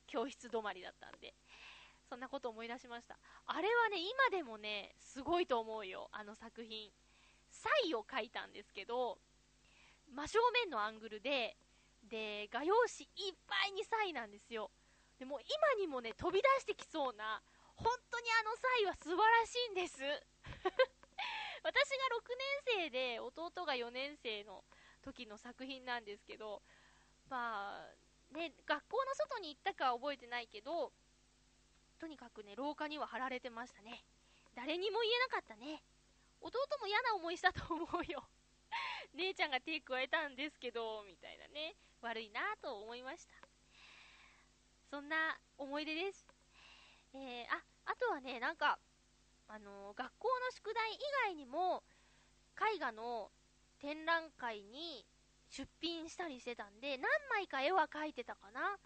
[0.07, 1.35] 教室止まりだったんで、
[2.09, 3.19] そんなこと思い出しました。
[3.47, 6.91] あれはね、今でもね、すごいと思うよ、あの作品。
[7.51, 9.19] サイを描いたんですけど、
[10.13, 11.57] 真正面のアングルで、
[12.03, 14.71] で、画用紙いっぱいにサイなんですよ。
[15.19, 15.49] でも今
[15.81, 17.43] にもね、飛び出してきそうな、
[17.77, 20.03] 本当にあのサイは素晴らしいんです。
[21.63, 22.29] 私が6
[22.75, 24.65] 年生で、弟が4年生の
[25.03, 26.63] 時の作品なんですけど、
[27.29, 30.93] まあ、ね、学校の外に行ったかは覚えてないけど、
[31.99, 34.05] とにかくね、廊下には貼られてましたね。
[34.55, 35.83] 誰にも言えなかったね。
[36.41, 38.25] 弟も嫌な思いしたと思うよ。
[39.15, 41.77] 姉ちゃんが手加えたんですけど、みたいなね。
[42.01, 43.35] 悪いなと思いました。
[44.91, 46.27] そんな思い出です。
[47.13, 48.79] えー、あ、あとはね、なんか、
[49.51, 51.83] あの学校の宿題以外にも、
[52.55, 53.33] 絵画の
[53.83, 55.05] 展覧会に
[55.51, 58.79] 出品したりしてたんで、何枚か絵は描いてたかな。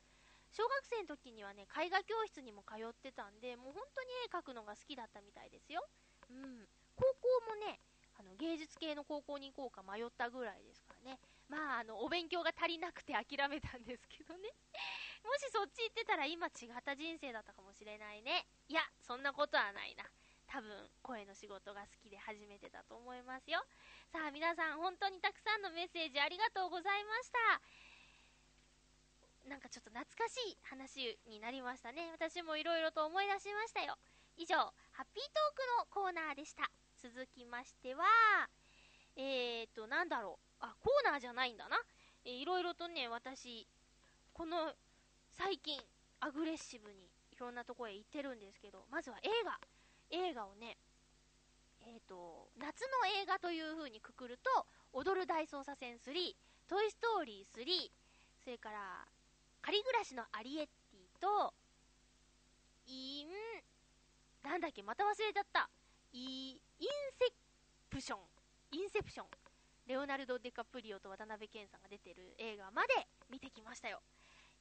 [0.56, 5.84] 小学生の時にはね、絵画教室にも通ってたんで、もう本当に絵描くのが好きだったみたいですよ。
[6.30, 6.64] うん。
[6.96, 7.80] 高校もね、
[8.16, 11.18] あの芸術系の高校に行こうか迷ったぐらいですからね。
[11.48, 14.48] まあ、あの、お勉強が足りなくて諦めたんですけどね。
[15.26, 18.46] もしそっち行ってたら今違った人生だったかもしれないね。
[18.68, 20.08] いや、そんなことはないな。
[20.54, 20.70] 多分
[21.02, 23.58] 声の仕事が好きで始めてたと思いますよ。
[24.14, 27.34] さあ皆さん本当にたくさんのメッセージありがとうございまし
[29.42, 29.50] た。
[29.50, 32.06] なんかちょっと懐かしい話になりましたね。
[32.14, 33.98] 私も色々と思い出しましたよ。
[34.38, 34.54] 以上、
[34.94, 36.70] ハッピートークのコーナーでした。
[37.02, 38.06] 続きましては、
[39.18, 40.64] えーと、なんだろう。
[40.64, 41.82] あ、コーナーじゃないんだな。
[42.24, 43.66] えー、いろいろとね、私、
[44.32, 44.72] この、
[45.32, 45.82] 最近、
[46.20, 49.58] アグレッシブにいろんなとこへ行ってるんですけど、まずは映画。
[50.14, 50.78] 映画をね、
[51.82, 56.14] えっ、ー、と、夏の映画という風にくくると、踊る大捜査線3、
[56.68, 57.90] トイ・ストーリー3、
[58.44, 59.04] それから、
[59.60, 61.52] 仮暮らしのアリエッティと、
[62.86, 63.28] イン、
[64.48, 65.68] なんだっけ、また忘れちゃった。
[66.12, 66.58] イ、イン
[67.18, 67.32] セ
[67.90, 68.18] プション。
[68.70, 69.26] インセプション。
[69.86, 74.00] レオナルド・デカプリオと渡辺謙さんが出てる映画まで見てきましたよ。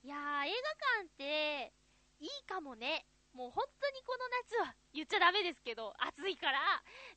[0.03, 1.73] いやー、映画館って、
[2.19, 3.05] いいかもね。
[3.33, 6.59] もう本当にこの夏は言っちゃダメですけど、暑いから、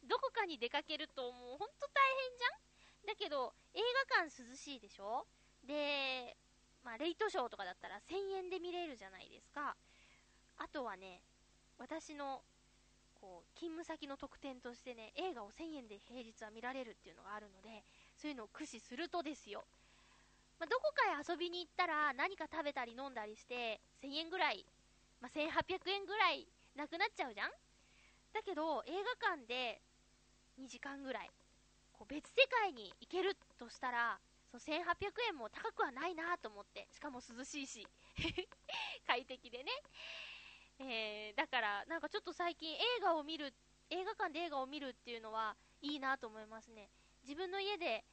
[0.08, 3.06] どこかに出かけるともう本当大変じゃん？
[3.06, 5.26] だけど、映画館涼しいでしょ？
[5.66, 6.36] で、
[6.84, 9.76] まあ、レイトショーとかだったら1000円で見れるじゃないですか。
[10.58, 11.20] あとはね、
[11.78, 12.40] 私の
[13.20, 17.84] こう勤務先の特典としてね、映画を1000円で平日は見られるっていうのがあるので、
[18.16, 19.64] そういうのを駆使するとですよ、
[20.58, 24.64] まあ、どこかへ遊びに行ったら何か食べたり飲んだりして1000円ぐらい、
[25.26, 26.46] まあ、1800円ぐらい
[26.76, 27.50] なくなっちゃうじゃん？
[28.32, 29.82] だけど映画館で
[30.60, 31.30] 2時間ぐらい
[31.92, 34.20] こう別世界に行けるとしたら
[34.52, 34.78] その1800
[35.28, 37.88] 円も高くはないなと思ってしかも涼しいし
[39.06, 39.72] 快適でね、
[40.78, 43.52] えー、だからなんかちょっと最近映画を見る
[43.90, 46.88] 映画館で映画を見るっていうのはいいなと思いますね。
[47.22, 48.04] 自分の家で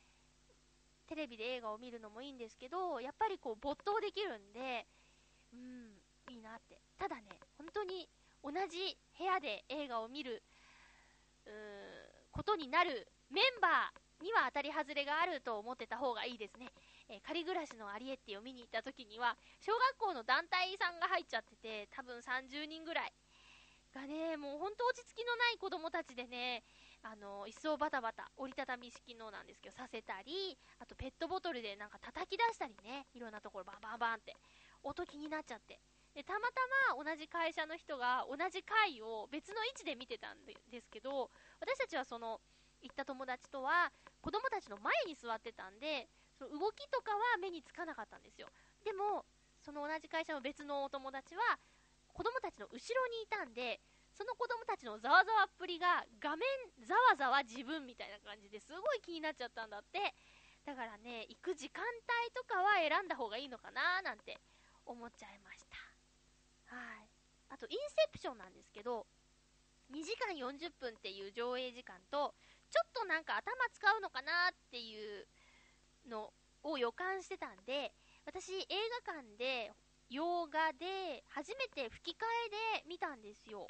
[1.06, 4.88] テレビで映画を見るのもいいんですけど、やっぱりこう没頭できるんで、
[5.52, 6.03] うん、
[6.44, 6.78] なって。
[7.00, 7.24] ただね、
[7.58, 8.08] 本当に
[8.44, 10.44] 同じ部屋で映画を見る、
[11.48, 11.50] う
[12.32, 16.68] ことになるメンバーには当たり外れがあると思ってた方がいいですね。
[17.10, 23.14] えー、仮暮らしのアリエッティを見に行った時には、小学校の団体さんが入っちゃってて、多分30人ぐらい
[23.94, 26.64] がね、もう本当落ち着きのない子供たちでね、
[27.04, 34.36] あの、椅子をバタバタ、折りたたみ式のなんですけど、させたり、あとペットボトルでなんか叩き出したりね、いろんなところバンバンバンって、
[34.84, 35.80] 音気になっちゃって。
[36.14, 36.62] で、たまた
[36.96, 42.40] ま同じ会社の人が同じ回を別の位置で見てたんですけど、私たちはその、
[42.82, 43.92] 行った友達とは、
[44.22, 46.08] 子供たちの前に座ってたんで、
[46.38, 48.50] その動きとかは目につかなかったんですよ。
[48.84, 49.26] でも、
[49.64, 51.42] その同じ会社の別のお友達は、
[52.14, 53.80] 子供たちの後ろにいたんで、
[54.14, 56.46] その子供たちのざわざわっぷりが画面
[56.86, 60.14] ざわざわ自分みたいな感じですごい気になっちゃったんだって。
[60.66, 64.40] だからね、行く時間帯とかは選んだ方がいいのかななんて
[64.86, 65.73] 思っちゃいました。
[67.54, 69.06] あと、インセプションなんですけど、
[69.94, 72.34] 2時間40分っていう上映時間と、
[72.72, 75.28] ちょっとなんか頭使うのかなっていう
[76.10, 76.34] の
[76.64, 77.94] を予感してたんで、
[78.26, 78.66] 私映
[79.06, 79.72] 画館で、
[80.10, 82.26] 洋画で初めて吹き替
[82.82, 83.68] えで見たんですよ。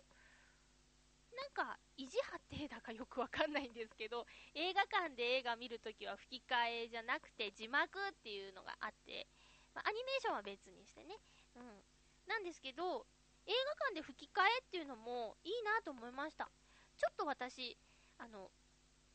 [1.36, 4.26] なんか、意地張ってだかよくわかんないんですけど、
[4.56, 9.28] 映画館で映画見るときは吹き替えじゃなくて字幕っていうのがあって、
[9.74, 11.18] まあ、アニメーションは別にしてね。
[11.56, 11.84] うん。
[12.28, 13.06] なんですけど、
[13.46, 16.50] 映画館で吹き替えっていうのもいいなと思いました。
[16.98, 17.78] ちょっと私、
[18.18, 18.52] あの、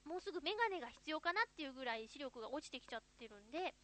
[0.05, 3.75] もうすぐメガネが必要かなっていうぐらい視力が落ちてきちゃってるんで、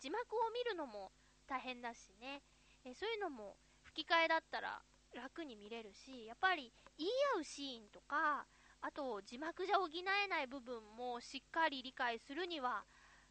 [0.00, 1.10] 字幕を見るのも
[1.46, 2.42] 大変だしね、
[2.84, 4.80] えそういうのも吹き替えだったら
[5.14, 8.46] 楽に見れるし、やっぱり言い合うシーンとか、
[8.80, 12.84] あと字幕じゃ補えない部分もしっかり理解するには、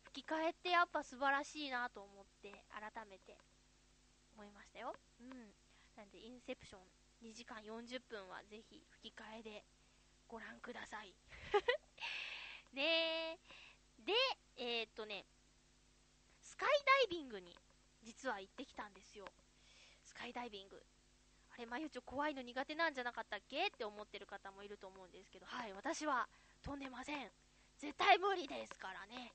[0.04, 3.38] 吹き替えってやっぱ素晴らしいなと思って、改めて
[4.36, 4.94] 思いましたよ。
[5.22, 5.67] うん。
[5.98, 6.82] なんで、インセプション
[7.28, 9.64] 2時間40分はぜひ吹き替えで
[10.28, 11.12] ご覧ください。
[12.72, 13.40] ね
[13.98, 14.14] で、
[14.58, 15.26] えー、っとね、
[16.44, 17.58] スカイダイビングに
[18.04, 19.26] 実は行ってきたんですよ。
[20.04, 20.86] スカイダイビング。
[21.50, 26.30] あれ、まゆちょ怖いの苦手なんじゃなかったっけって思ってる方もいると思うんですけど、はい、私は
[26.62, 27.32] 飛んでません。
[27.80, 29.34] 絶対無理ですからね。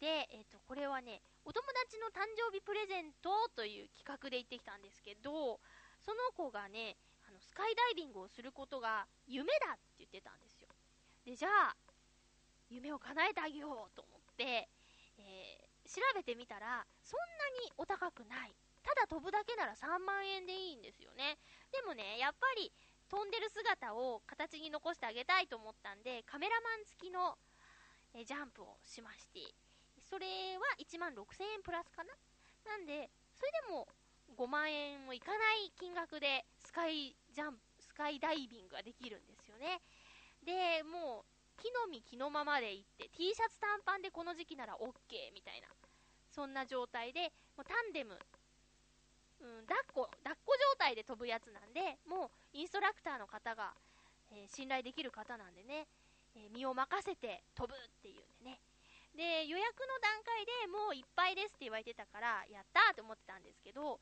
[0.00, 5.60] で、えっ、と、これはね、お友達の誕生日プレゼントという企画で行ってきたんですけど、
[6.04, 6.96] その子がね、
[7.28, 10.68] あのスカイダイビングをすることが夢だって言ってたんですよ。
[11.24, 11.76] で、じゃあ、
[12.68, 14.68] 夢を叶えてあげようと思って、
[15.18, 18.54] えー、調べてみたら、そんなにお高くない。
[18.82, 21.38] ただ飛ぶだけなら3万円でいいんですよね。
[21.70, 22.72] でもね、やっぱり
[23.08, 27.38] 飛んでる姿を形に残してあげたいと思ったんで、カメラマン付きの
[28.14, 29.40] えジャンプをしまして、
[30.08, 30.26] それ
[30.58, 32.12] は1万6000円プラスかな
[32.66, 33.88] なんで、それでも
[34.36, 39.80] 5万円もいかない金額でスカイジャンプ、スカイダイビングができるんですよね。
[40.44, 45.68] で、もう、木の実木のままで行って、T シャツ短パンでこの時期なら OK みたいな、
[46.30, 48.18] そんな状態で、もうタンデム
[49.42, 53.74] うん、抱っこ、抱っこ状態で飛ぶやつなんで、もうインストラクターの方が、
[54.30, 55.90] えー、信頼できる方なんでね、
[56.38, 58.62] えー、身を任せて飛ぶっていうんでね。
[59.18, 64.00] で、予約の段階でもういっぱいですって言われてたから、やったーって思ってたんですけど、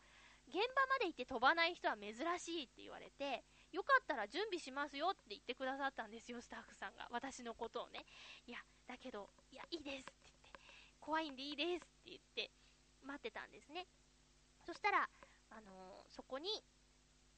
[0.51, 3.43] 現場まで行って飛ばない人は珍しいって言われて、
[3.73, 7.09] よかったら準備しますよって言ってくださったんですよ、スタッフさんが。
[7.11, 8.05] 私のことをね。
[8.47, 10.61] いや、だけど、いや、いいですって言って、
[11.01, 12.51] 怖いんでいいですって言って、
[13.07, 13.87] 待ってたんですね。
[14.67, 15.09] そしたら、
[15.51, 16.51] あのー、そこに、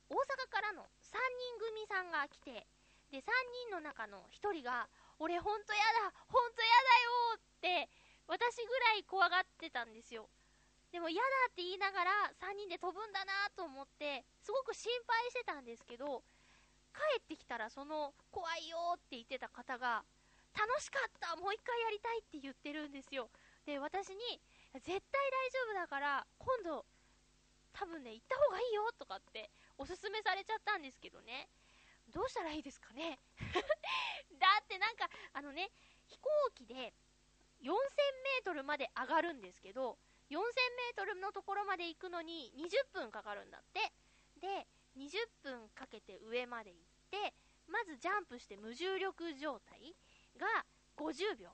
[0.08, 2.66] 大阪からの3人組さんが来て、
[3.10, 3.28] で、3
[3.68, 4.88] 人の中の1人が、
[5.18, 7.88] 俺ほんとやだほんとやだよっって
[8.26, 10.26] 私ぐらい怖がってたんですよ
[10.93, 16.22] でも嫌だって言いながら3人で飛ぶんだなと思ってすごく心配してたんですけど
[16.93, 20.05] 帰ってきたらその怖いよって言ってた方が
[20.53, 23.32] 楽しかったもう一回やりたいって言ってるんですよ。
[23.64, 24.20] で私に
[24.74, 26.84] 絶対大丈夫だから今度
[27.72, 31.49] 多分ね行った方がいいよとかっておすすめされちゃったんですけどね。
[32.12, 33.18] どうしたらいいですかね。
[34.38, 35.70] だってなんかあのね
[36.07, 36.93] 飛行機で
[37.62, 39.97] 4000メートルまで上がるんですけど
[40.33, 43.93] 4000メートルのところまで行くのに20分かかるんだって。
[44.41, 44.66] で
[44.97, 46.80] 20分かけて上まで行っ
[47.11, 47.33] て
[47.68, 49.95] まずジャンプして無重力状態
[50.37, 50.47] が
[50.99, 51.49] 50秒、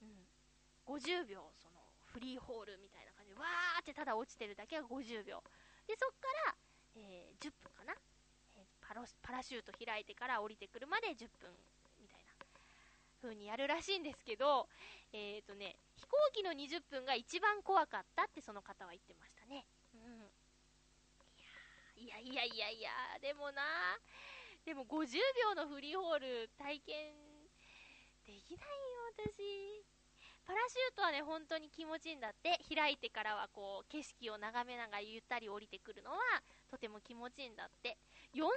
[0.00, 1.80] うん、50秒その
[2.12, 5.42] フリーホールみたいな感じでわーってただ落ちてるだけが50秒。
[5.86, 6.54] でそっから、
[6.96, 7.92] えー、10分かな、
[8.56, 11.50] えー、パロパラシュート開いてから降りてくるまで10分
[12.00, 12.32] みたいな
[13.20, 14.68] 風にやるらしいんですけど
[15.12, 20.30] えっ、ー、とね飛行機の20分が一番怖かったってその方は言ってましたねうん
[22.02, 22.90] いやいやいやいや
[23.22, 23.62] でもな
[24.64, 25.18] でも50
[25.54, 27.12] 秒のフリーホール体験
[28.24, 29.84] できないよ、私。
[30.46, 32.58] パラシュートはね、本当に気持ちいいんだって。
[32.74, 36.18] 開いてからはこう、景色を眺めながらゆったり降りてくるのは、
[36.70, 37.96] とても気持ちいいんだって。
[38.34, 38.48] 4000メ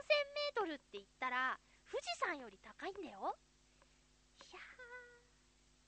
[0.51, 1.59] ートルって言ったら、
[1.91, 3.35] 富士山より高いんだよ。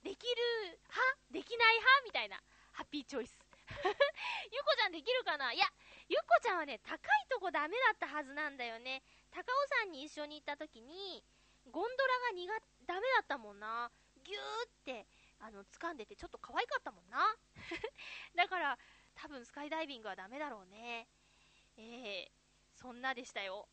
[0.03, 1.01] できる派？
[1.31, 2.03] できない派？
[2.05, 2.39] みたいな、
[2.71, 3.37] ハッピーチョイス。
[3.69, 5.51] ゆこちゃんできるかな？
[5.53, 5.65] いや、
[6.07, 9.03] ゆこちゃんはね、高いとこダメだったはずなんだよね。
[9.31, 11.23] 高尾山に一緒に行った時に、
[11.69, 12.47] ゴンドラが苦
[12.87, 13.91] ダメだったもんな。
[14.23, 15.05] ぎゅーって、
[15.39, 17.35] あの、掴んでてちょっと可愛かったもんな。
[18.35, 18.77] だから、
[19.15, 21.07] 多分スカイダイビングはダメだろうね。
[21.77, 22.31] えー、
[22.75, 23.67] そんなでしたよ。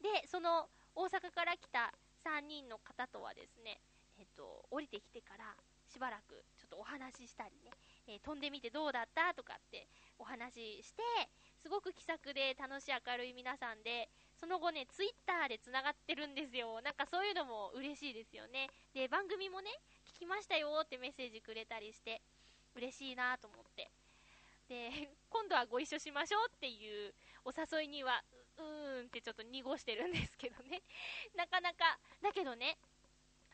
[0.00, 1.92] で、その、大阪から来た
[2.24, 3.80] 3人の方とはですね、
[4.18, 5.54] えっと、降りてきてから
[5.86, 7.70] しばらくちょっとお話ししたりね、
[8.06, 9.88] えー、飛んでみてどうだったとかって
[10.18, 11.02] お話しして、
[11.62, 16.80] すごく気さくで楽しい明るい皆さんで、その後ね、ツイッターで繋がってるんですよ。
[16.82, 18.68] なんかそういうのも嬉しいですよね。
[18.92, 19.70] で、番組もね、
[20.14, 22.20] 聞きましたよってメッセージくれたりして、
[22.74, 23.90] 嬉しいなと思って。
[24.68, 27.14] で、 今度はご一緒しましょうっていう
[27.44, 28.22] お誘いには、
[28.58, 30.82] うーんってちょっと濁してるんですけどね。
[31.34, 32.78] なかなか、だけどね、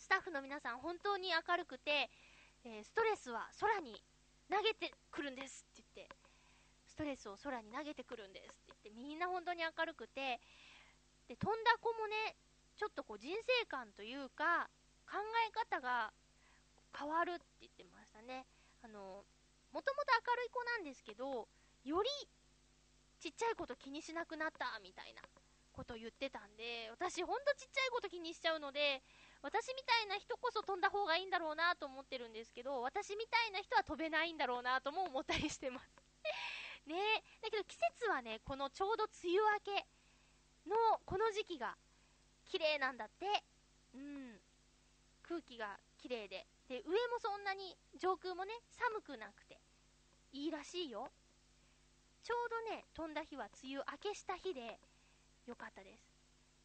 [0.05, 2.12] スタッフの皆さん本当に明るくて、
[2.61, 3.96] えー、ストレスは空に
[4.52, 6.14] 投げてくるんですって言って、
[6.84, 10.44] ストレスを空に投げてくるんですって言って、みんな本当に明るくて、
[11.24, 12.36] で飛んだ子もね
[12.76, 14.68] ちょっとこう人生観というか
[15.09, 16.12] 考え方が
[16.92, 18.44] 変わるって言ってましたね。
[18.84, 19.24] あの
[19.72, 21.48] もともと明るい子なんですけど
[21.80, 22.11] より
[23.24, 25.22] ちっちゃいこと気にしなくなったみたいな
[25.72, 29.02] ことを言ってたんで私ほんとちっちゃいこと気にしちゃうので
[29.45, 35.92] 私みたいな人こそ飛んだ方がいいんだろうなと思ってるんですけど私みたいな人は飛べないんだろうなとも思ったりしてます
[36.88, 36.97] ね
[37.45, 39.86] だけど季節はねこのちょうど梅雨明け
[40.66, 41.76] のこの時期が
[42.45, 43.26] 綺麗なんだって。
[43.95, 44.40] うん。
[45.22, 46.47] 空気が綺麗で。
[46.68, 49.59] で、上もそんなに上空もね、寒くなくて
[50.32, 51.11] いいらしいよ。
[52.22, 54.78] ちょうどね、飛んだ日は梅雨明けした日で
[55.47, 56.14] よかったです。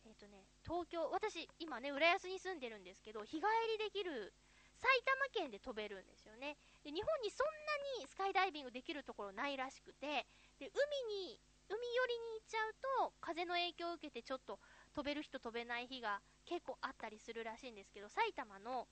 [0.10, 3.45] えっ、ー、とね、東京、私今ね、浦安に住んでるんですけど、日帰
[3.78, 4.34] りできる
[4.82, 6.57] 埼玉県で飛べるんですよね。
[6.84, 10.26] で日本にそんなにスカイダイビングできるところないらしくて、
[10.57, 11.38] で海に
[11.70, 12.74] 海寄りに行っちゃう
[13.05, 14.57] と風の影響を受けてちょっと
[14.95, 18.88] 飛べる日と飛べない日が結構あったりするらしいんですけど埼玉の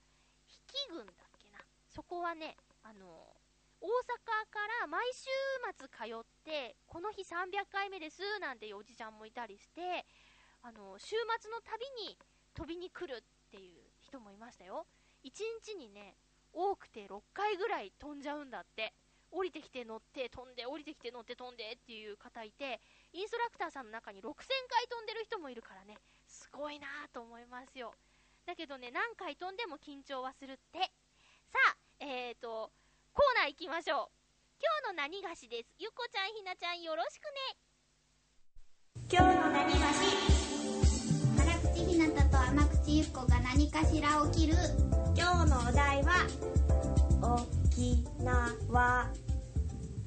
[0.46, 1.58] 比企郡だっけな
[1.90, 3.34] そこはねあの
[3.82, 5.26] 大阪から毎週
[5.78, 10.06] 末通ってこの日300回目ですなんていうおじちゃんもいたりして
[10.68, 11.80] あの週末の旅
[12.12, 12.18] に
[12.54, 14.86] 飛びに来るっていう人もいましたよ
[15.24, 15.32] 1
[15.64, 16.16] 日にね
[16.52, 18.92] 多くて6回ぐらい飛んじゃうんだって
[19.32, 22.80] 降りてきて乗って飛んで、降りてきて乗って飛んでっていう方いて、
[23.12, 27.94] インストラクターさんの中に6000回飛んでる人もいるからね、すごいなと思いますよ。
[28.46, 30.80] だけどね、何回飛んでも緊張はするって。
[30.80, 32.72] さあ、えーと、
[33.14, 34.10] コーナー行きましょう。
[34.60, 35.76] 今日の何菓子です。
[35.78, 37.58] ゆこちゃん、ひなちゃん、よろしくね。
[39.12, 40.27] 今日の何菓子
[41.78, 44.56] 辛口ひなたと甘口ゆっこが何かしら起きる。
[45.16, 46.26] 今日のお題は、
[47.22, 49.08] 沖縄ハ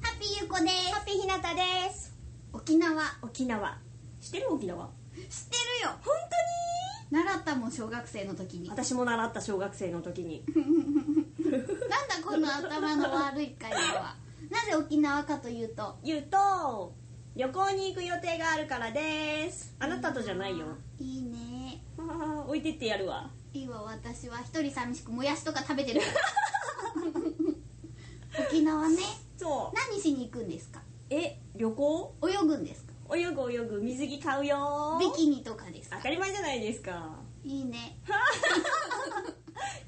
[0.03, 1.61] ッピーゆこですハッピーひなたで
[1.93, 2.13] す
[2.51, 3.77] 沖縄沖縄
[4.19, 6.13] 知ってる沖縄知ってるよ本
[7.09, 11.67] 当に習ったもん小学生の時に私も習った小学生の時になんだ
[12.25, 14.15] この頭の悪い会話は
[14.49, 16.93] なぜ沖縄かというと言うと
[17.35, 20.65] 旅行に行く予定があるからですあなたとじゃないよ
[20.99, 21.50] いいね
[22.47, 23.29] 置いてってやるわ。
[23.53, 26.01] いいわ私は一人寂しくもやしとか食べてる。
[28.49, 28.97] 沖縄ね。
[29.37, 29.75] そう。
[29.91, 30.81] 何しに行くんですか？
[31.09, 32.15] え旅行？
[32.23, 32.93] 泳ぐんですか？
[33.15, 33.81] 泳ぐ泳ぐ。
[33.81, 35.97] 水着買うよビキニとかですか？
[35.97, 37.17] 当たり前じゃないですか。
[37.43, 37.99] いいね。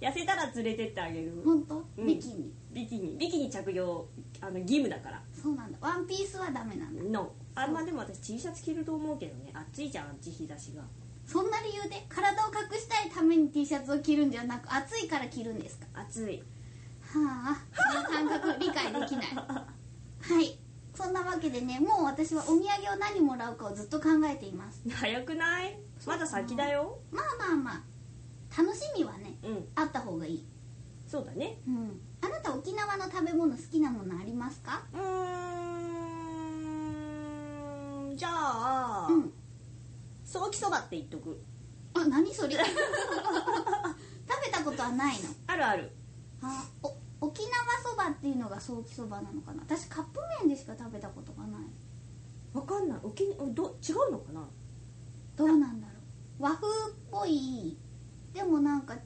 [0.01, 1.41] 痩せたら連れてってあげる。
[1.45, 2.05] 本当、うん。
[2.05, 2.51] ビキニ？
[2.71, 3.17] ビキニ。
[3.17, 4.05] ビキニ着用
[4.41, 5.23] あの義務だから。
[5.41, 5.77] そうなんだ。
[5.79, 7.03] ワンピースはダメなんだ。
[7.03, 9.51] のあまあでも私 T シャツ着ると思うけどね。
[9.53, 10.83] 暑いじゃんあっち日差しが
[11.25, 15.85] そんな理由で体を隠したいために T シャツを着るんじゃなく暑いから着るんですか？
[16.01, 16.43] 暑い。
[17.01, 17.57] はあ
[17.93, 19.25] その感覚理解できない。
[19.35, 20.59] はい。
[20.93, 24.81] そんなわけでねもう私はお土産を何もらうかをずっと考えています。
[24.89, 25.79] 早くない？
[26.05, 26.99] まだ先だよ。
[27.11, 27.83] まあまあまあ。
[28.61, 29.67] 楽しみはねうん。
[29.75, 30.45] あった方がいい。
[31.07, 31.57] そうだね。
[31.67, 31.99] うん。
[32.21, 34.83] あなた沖縄の食べ物好きなものありますか？
[34.93, 34.99] うー
[38.13, 39.33] んじゃあ、うん
[40.33, 41.39] ソーキそばって言っとく。
[41.93, 42.55] あ何それ？
[42.57, 42.65] 食
[44.43, 45.29] べたことはないの。
[45.45, 45.91] あるある。
[46.41, 47.53] あお沖縄
[47.87, 49.61] そばっていうのがソーキそばなのかな。
[49.61, 51.61] 私カップ麺でしか食べたことがない。
[52.51, 52.99] わかんない。
[53.03, 54.49] 沖にど違うのかな？
[55.35, 55.93] どうなんだろ
[56.39, 56.43] う。
[56.43, 57.77] 和風っぽい。
[58.33, 58.97] でもなんか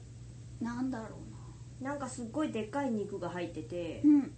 [0.62, 1.18] なんだろ
[1.80, 1.94] うな。
[1.94, 4.00] んかすっごいでっかい肉が入ってて。
[4.02, 4.34] なうん。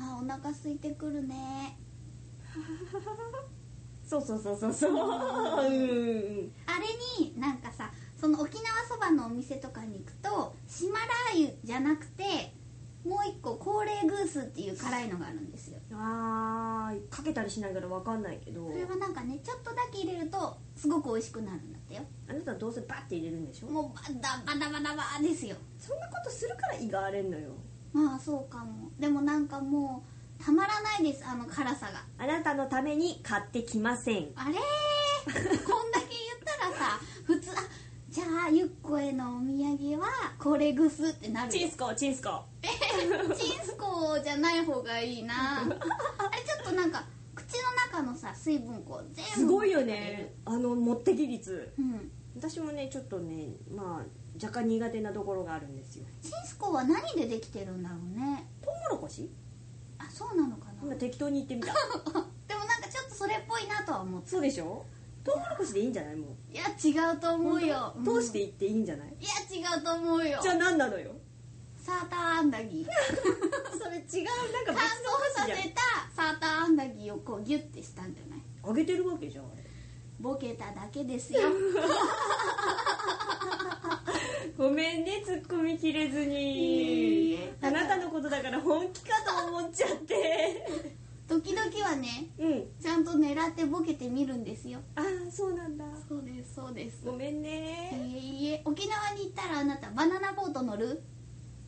[0.00, 1.78] あお腹空いてくるね
[4.22, 4.90] そうそうそうそうそう。
[5.66, 5.72] うん。
[5.72, 5.74] う
[6.42, 6.86] んあれ
[7.24, 12.54] になんかさその沖縄そばのお店とかに行くと島ラー油じゃなくて
[13.04, 15.78] もう一個高齢グースっていう辛いのがあるんですよ。
[15.92, 18.66] あーかけたりしないからわかんないけど。
[18.70, 22.02] それはなんかねちょっとだけ入れるとすごく美味しくなるんだってよ。
[22.28, 23.66] あなたどうせバッて入れるんでしょ？
[23.66, 25.56] もうバダバダバダバですよ。
[25.78, 27.50] そんなことするから胃が荒れんのよ。
[27.92, 28.90] まあそうかも。
[28.98, 30.13] でもなんかもう
[30.44, 32.04] たまらないですあの辛さが。
[32.18, 34.28] あなたのために買ってきません。
[34.36, 34.54] あれー。
[35.64, 37.54] こんだけ言ったらさ普通あ
[38.10, 40.06] じゃあゆっこへのお土産は
[40.38, 41.52] これぐすってなるよ。
[41.52, 42.44] チンスコチンスコ
[43.34, 45.62] チンスコじゃない方がいいな。
[45.62, 45.78] あれちょ
[46.60, 50.34] っとなんか口の中のさ水分こう全部すごいよね。
[50.44, 52.12] あの持ってき率うん。
[52.36, 56.04] 私もねちょっとねまあ若干苦手なところがあるんですよ。
[56.20, 58.46] チンスコは何でできてるんだろうね。
[58.60, 59.30] トウモロコシ？
[59.32, 59.43] あ
[60.14, 60.74] そうなのかな？
[60.84, 61.72] 今適当に言ってみた。
[62.46, 64.86] でもなんかちょっとそれっぽいなとは思ってそうでしょ？
[65.24, 67.94] トウモロコシでいいんじゃないもいや違うと思うよ。
[67.98, 69.30] う通していっていいんじゃない、いや
[69.74, 70.38] 違うと思うよ。
[70.42, 71.10] じゃあ何なのよ？
[71.78, 72.86] サーターアンダギー。
[73.76, 75.80] それ違うなんか別の乾燥させた
[76.14, 78.42] サーターアンダギーをこうギュッてしたんじゃない？
[78.62, 79.64] あげてるわけじゃんあれ。
[80.20, 81.40] ボケただけですよ
[84.56, 87.34] ごめんねツッコミ切れずに。
[87.34, 90.66] えあなたのことだから本気かと思っちゃって。
[91.26, 92.64] 時々はねうん。
[92.80, 94.80] ちゃんと狙ってボケてみるんですよ。
[94.94, 95.84] ああそうなんだ。
[96.08, 97.00] そうですそうです。
[97.04, 98.62] ごめんいえねいえ。
[98.64, 101.02] 沖縄に行ったらあなたバナナボート乗る？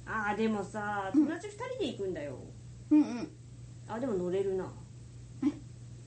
[0.05, 1.27] ああでもさうん。
[1.27, 2.39] 友達2人で行くんだよ、
[2.91, 3.29] うんうん。
[3.89, 4.71] あでも乗れるな。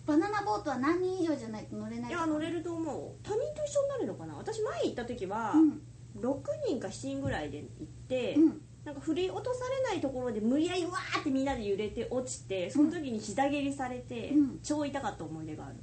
[0.05, 3.24] バナナボートは何人以上じゃないと乗れないいや乗れると思う。
[3.24, 4.36] 他人と一緒になるのかな？
[4.36, 5.82] 私前行った時は、うん
[6.22, 8.61] 6人か7人ぐらいで行って、うん。
[8.86, 14.59] なんか振り落とされないところで無理やりわーってみんなで揺れて落ちてその時に膝蹴りされて、うん。
[14.63, 15.76] 超痛かった思い出がある。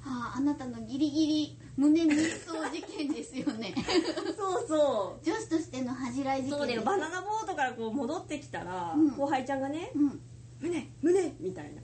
[0.00, 3.74] はああなたのギリギリ胸密走事件ですよね。
[4.36, 9.16] そうそ女子としての恥じらい事件うそうバナナボートからこう戻ってきたら、うん。
[9.16, 10.20] 後輩ちゃんがねうん
[10.60, 11.82] 「胸胸!」みたいな。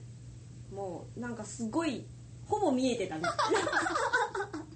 [0.75, 2.05] もうなんかすごい
[2.45, 3.23] ほぼ見えてたの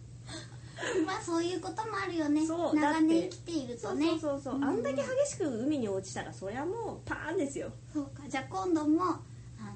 [1.06, 2.46] まあそういうこともあるよね。
[2.46, 4.08] そう長年生きているとね。
[4.10, 4.64] そうそうそう、ん。
[4.64, 7.72] あんだけ激しく海に落ちたらそりゃもうパーンですよ。
[7.92, 8.24] そうか。
[8.28, 9.16] じゃあ今度もあ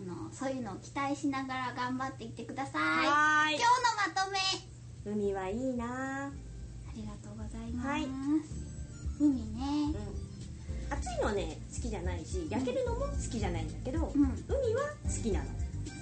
[0.05, 2.82] のそういうのを期待しながら頑張っていってください。
[3.08, 3.55] はーい。
[3.55, 4.39] 今日のまとめ。
[5.05, 6.26] 海はいいな。
[6.28, 6.32] あ
[6.95, 8.08] りがとうございます、はい。
[9.20, 9.95] 海ね。
[9.95, 10.28] うん。
[10.89, 14.45] 暑いのね好きじゃないし焼けるのも好きじゃないんだけど、うん。
[14.47, 15.57] 海は好きなの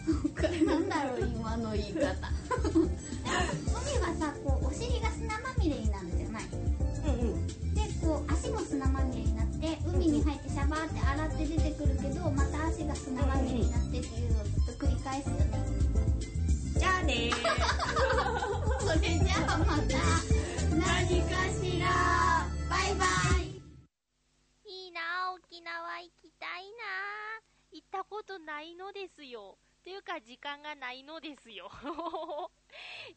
[0.65, 1.99] なんだろう今の言い方。
[1.99, 2.05] 海
[3.99, 6.43] はさこうお尻が砂まみれになるじゃない。
[6.51, 6.57] う
[7.09, 7.47] んうん。
[7.73, 15.85] でこう足も砂まみれになって海に入ってシャバーって洗って出てくるけどまた足が砂まみれになってっていうのをずっと繰り返すよね。
[16.77, 17.33] じゃあねー。
[18.85, 19.81] それじゃあまた。
[20.69, 22.45] 何かしら。
[22.69, 23.05] バイバ
[23.41, 23.61] イ。
[24.65, 27.15] いいな沖縄行きたいな。
[27.71, 31.69] 行ったことないのですよというか時間がないのですよ、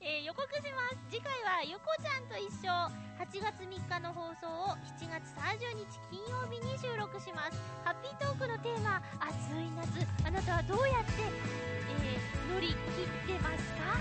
[0.05, 1.01] えー予告します。
[1.09, 2.69] 次回はゆこちゃんと一緒。
[3.17, 7.57] 8月3日の放送を7月30日金曜日に収録します。
[7.89, 10.29] ハッピートークのテーマ暑い夏。
[10.29, 13.97] あなたはどうやって、えー乗り切ってますか？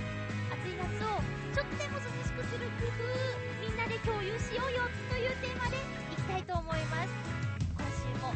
[0.60, 1.24] 暑い夏を
[1.56, 5.78] ちょっとでも涼しくする工夫みんなで共有しようよというテーマで
[6.12, 7.10] いきたいと思います。
[7.80, 8.36] 今週も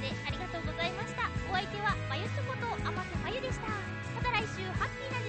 [0.00, 1.28] でありがとうございました。
[1.52, 3.68] お相手はまゆちょこと天瀬まゆでした。
[4.16, 5.19] また来週ハッピーな